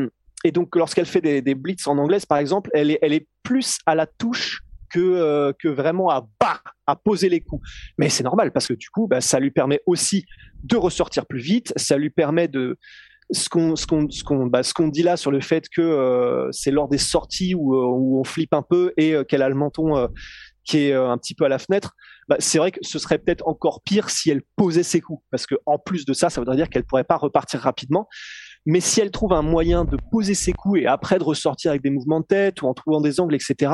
et 0.44 0.52
donc, 0.52 0.76
lorsqu'elle 0.76 1.06
fait 1.06 1.22
des, 1.22 1.42
des 1.42 1.56
blitz 1.56 1.88
en 1.88 1.98
anglaise, 1.98 2.26
par 2.26 2.38
exemple, 2.38 2.70
elle 2.74 2.92
est 2.92 3.00
elle 3.02 3.14
est 3.14 3.28
plus 3.44 3.80
à 3.86 3.96
la 3.96 4.06
touche 4.06 4.62
que 4.92 5.00
euh, 5.00 5.54
que 5.58 5.68
vraiment 5.68 6.10
à 6.10 6.28
bas 6.40 6.62
à 6.92 6.96
poser 6.96 7.30
les 7.30 7.42
coups. 7.42 7.68
Mais 7.98 8.10
c'est 8.10 8.24
normal 8.24 8.52
parce 8.52 8.68
que 8.68 8.74
du 8.74 8.90
coup, 8.90 9.08
bah, 9.08 9.22
ça 9.22 9.40
lui 9.40 9.52
permet 9.52 9.82
aussi 9.86 10.26
de 10.64 10.76
ressortir 10.76 11.26
plus 11.26 11.40
vite. 11.40 11.74
Ça 11.76 11.98
lui 11.98 12.10
permet 12.10 12.48
de 12.48 12.78
ce 13.32 13.48
qu'on 13.48 13.76
ce 13.76 13.88
qu'on 13.88 14.10
ce 14.10 14.24
qu'on 14.24 14.48
bah, 14.48 14.62
ce 14.62 14.74
qu'on 14.74 14.90
dit 14.90 15.04
là 15.04 15.16
sur 15.16 15.32
le 15.32 15.40
fait 15.40 15.70
que 15.70 15.82
euh, 15.82 16.52
c'est 16.52 16.72
lors 16.72 16.90
des 16.90 16.98
sorties 16.98 17.56
où, 17.56 17.76
euh, 17.76 17.86
où 17.86 18.20
on 18.20 18.24
flippe 18.26 18.54
un 18.54 18.62
peu 18.62 18.94
et 18.98 19.16
qu'elle 19.28 19.42
a 19.42 19.50
le 19.50 19.56
menton 19.56 20.10
qui 20.64 20.78
est 20.78 20.94
un 20.94 21.18
petit 21.18 21.34
peu 21.34 21.46
à 21.46 21.50
la 21.50 21.58
fenêtre, 21.58 21.96
bah, 22.28 22.36
c'est 22.40 22.58
vrai 22.58 22.72
que 22.72 22.80
ce 22.82 23.00
serait 23.00 23.18
peut-être 23.18 23.48
encore 23.48 23.82
pire 23.82 24.10
si 24.10 24.30
elle 24.30 24.42
posait 24.56 24.84
ses 24.84 25.02
coups, 25.02 25.24
parce 25.32 25.46
que 25.46 25.56
en 25.66 25.78
plus 25.78 26.06
de 26.06 26.14
ça, 26.14 26.30
ça 26.30 26.40
voudrait 26.40 26.56
dire 26.56 26.70
qu'elle 26.70 26.84
pourrait 26.84 27.04
pas 27.04 27.18
repartir 27.18 27.60
rapidement. 27.60 28.08
Mais 28.66 28.80
si 28.80 29.02
elle 29.02 29.12
trouve 29.12 29.34
un 29.34 29.42
moyen 29.42 29.86
de 29.86 29.98
poser 30.12 30.36
ses 30.36 30.54
coups 30.54 30.82
et 30.82 30.86
après 30.86 31.18
de 31.18 31.24
ressortir 31.24 31.72
avec 31.72 31.82
des 31.82 31.90
mouvements 31.90 32.20
de 32.20 32.26
tête 32.26 32.62
ou 32.62 32.68
en 32.68 32.74
trouvant 32.74 33.02
des 33.02 33.20
angles, 33.20 33.36
etc. 33.36 33.74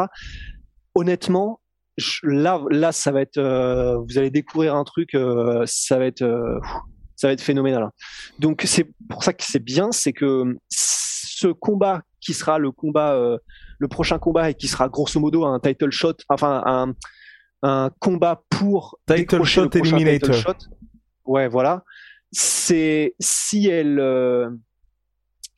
Honnêtement, 0.95 1.59
là, 2.23 2.61
là, 2.69 2.91
ça 2.91 3.11
va 3.11 3.21
être, 3.21 3.37
euh, 3.37 3.97
vous 3.97 4.17
allez 4.17 4.29
découvrir 4.29 4.75
un 4.75 4.83
truc, 4.83 5.15
euh, 5.15 5.63
ça 5.65 5.97
va 5.97 6.05
être, 6.05 6.21
euh, 6.21 6.59
ça 7.15 7.27
va 7.27 7.33
être 7.33 7.41
phénoménal. 7.41 7.83
Hein. 7.83 7.91
Donc 8.39 8.63
c'est 8.65 8.87
pour 9.09 9.23
ça 9.23 9.33
que 9.33 9.43
c'est 9.43 9.63
bien, 9.63 9.91
c'est 9.91 10.13
que 10.13 10.57
ce 10.69 11.47
combat 11.47 12.01
qui 12.21 12.33
sera 12.33 12.59
le 12.59 12.71
combat, 12.71 13.19
le 13.79 13.87
prochain 13.87 14.19
combat 14.19 14.49
et 14.49 14.53
qui 14.53 14.67
sera 14.67 14.89
grosso 14.89 15.19
modo 15.19 15.45
un 15.45 15.59
title 15.59 15.91
shot, 15.91 16.15
enfin 16.29 16.63
un, 16.65 16.93
un 17.63 17.91
combat 17.99 18.43
pour 18.49 18.99
title 19.07 19.43
shot 19.43 19.69
eliminator. 19.73 20.35
Title 20.35 20.47
shot. 20.47 20.57
Ouais, 21.25 21.47
voilà. 21.47 21.83
C'est 22.31 23.15
si 23.19 23.67
elle 23.67 23.99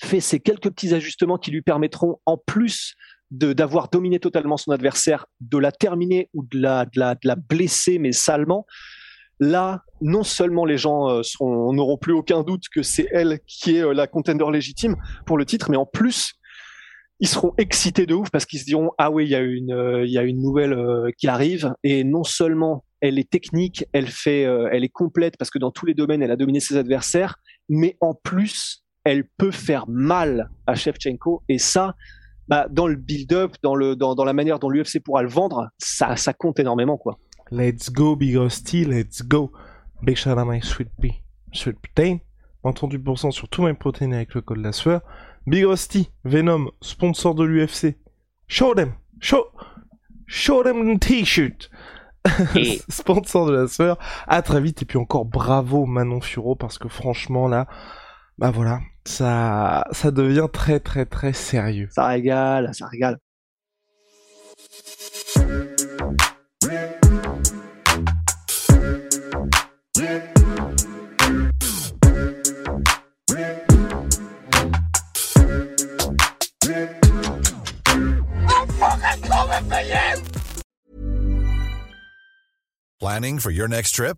fait 0.01 0.19
ces 0.19 0.39
quelques 0.39 0.69
petits 0.69 0.93
ajustements 0.93 1.37
qui 1.37 1.51
lui 1.51 1.61
permettront, 1.61 2.19
en 2.25 2.37
plus 2.37 2.95
d'avoir 3.31 3.89
dominé 3.89 4.19
totalement 4.19 4.57
son 4.57 4.71
adversaire, 4.71 5.25
de 5.39 5.57
la 5.57 5.71
terminer 5.71 6.29
ou 6.33 6.43
de 6.43 6.59
la, 6.59 6.85
de 6.85 6.99
la, 6.99 7.15
de 7.15 7.27
la 7.27 7.35
blesser, 7.35 7.99
mais 7.99 8.11
salement, 8.11 8.65
là, 9.39 9.83
non 10.01 10.23
seulement 10.23 10.65
les 10.65 10.77
gens 10.77 11.09
euh, 11.09 11.21
n'auront 11.41 11.97
plus 11.97 12.13
aucun 12.13 12.43
doute 12.43 12.63
que 12.73 12.81
c'est 12.81 13.07
elle 13.11 13.39
qui 13.45 13.77
est 13.77 13.83
euh, 13.83 13.93
la 13.93 14.07
contender 14.07 14.45
légitime 14.51 14.95
pour 15.25 15.37
le 15.37 15.45
titre, 15.45 15.69
mais 15.69 15.77
en 15.77 15.85
plus, 15.85 16.33
ils 17.19 17.27
seront 17.27 17.53
excités 17.57 18.05
de 18.05 18.13
ouf 18.15 18.29
parce 18.29 18.45
qu'ils 18.45 18.59
se 18.59 18.65
diront 18.65 18.91
ah 18.97 19.11
oui, 19.11 19.25
il 19.25 19.29
y 19.29 19.35
a 19.35 19.41
une, 19.41 19.73
euh, 19.73 20.05
y 20.05 20.17
a 20.17 20.23
une 20.23 20.41
nouvelle 20.41 20.77
qui 21.17 21.27
arrive. 21.27 21.73
Et 21.83 22.03
non 22.03 22.23
seulement 22.23 22.85
elle 23.01 23.19
est 23.19 23.29
technique, 23.29 23.85
elle 23.93 24.07
fait, 24.07 24.41
elle 24.41 24.83
est 24.83 24.89
complète 24.89 25.35
parce 25.37 25.49
que 25.51 25.59
dans 25.59 25.71
tous 25.71 25.85
les 25.85 25.93
domaines 25.93 26.21
elle 26.21 26.31
a 26.31 26.37
dominé 26.37 26.59
ses 26.59 26.77
adversaires, 26.77 27.35
mais 27.67 27.97
en 27.99 28.13
plus 28.13 28.83
elle 29.03 29.25
peut 29.37 29.51
faire 29.51 29.85
mal 29.87 30.49
à 30.65 30.75
Shevchenko. 30.75 31.43
Et 31.49 31.57
ça, 31.57 31.95
bah, 32.49 32.67
dans 32.69 32.87
le 32.87 32.95
build-up, 32.95 33.55
dans, 33.63 33.75
le, 33.75 33.95
dans, 33.95 34.15
dans 34.15 34.25
la 34.25 34.33
manière 34.33 34.59
dont 34.59 34.69
l'UFC 34.69 34.99
pourra 35.03 35.21
le 35.21 35.29
vendre, 35.29 35.69
ça, 35.77 36.15
ça 36.15 36.33
compte 36.33 36.59
énormément. 36.59 36.97
quoi. 36.97 37.19
Let's 37.51 37.91
go, 37.91 38.15
Big 38.15 38.35
Rusty, 38.35 38.85
let's 38.85 39.21
go. 39.23 39.51
Big 40.01 40.15
shout 40.17 40.31
out 40.31 40.47
my 40.47 40.61
sweet 40.61 40.89
pea, 40.99 41.21
sweet 41.53 41.77
protein. 41.79 42.19
38% 42.63 43.31
sur 43.31 43.47
tous 43.47 43.63
mes 43.63 43.73
protéines 43.73 44.13
avec 44.13 44.33
le 44.33 44.41
code 44.41 44.57
la 44.57 44.71
sueur. 44.71 45.01
Big 45.47 45.65
Rusty, 45.65 46.09
Venom, 46.25 46.69
sponsor 46.81 47.33
de 47.33 47.43
l'UFC. 47.43 47.95
Show 48.47 48.75
them, 48.75 48.93
show, 49.19 49.45
show 50.27 50.63
them 50.63 50.95
the 50.95 50.99
t-shirt. 50.99 51.69
sponsor 52.89 53.47
de 53.47 53.53
la 53.53 53.67
sueur. 53.67 53.97
À 54.27 54.41
très 54.41 54.59
vite 54.61 54.81
et 54.81 54.85
puis 54.85 54.97
encore 54.97 55.25
bravo 55.25 55.85
Manon 55.85 56.19
Furo 56.21 56.55
parce 56.55 56.77
que 56.77 56.89
franchement 56.89 57.47
là, 57.47 57.67
bah 58.39 58.51
voilà, 58.51 58.79
ça, 59.03 59.83
ça 59.91 60.11
devient 60.11 60.47
très 60.51 60.79
très 60.79 61.05
très 61.05 61.33
sérieux. 61.33 61.89
Ça 61.91 62.07
régale, 62.07 62.73
ça 62.73 62.87
régale. 62.87 63.17
Planning 83.01 83.39
for 83.39 83.51
your 83.51 83.67
next 83.67 83.95
trip? 83.95 84.17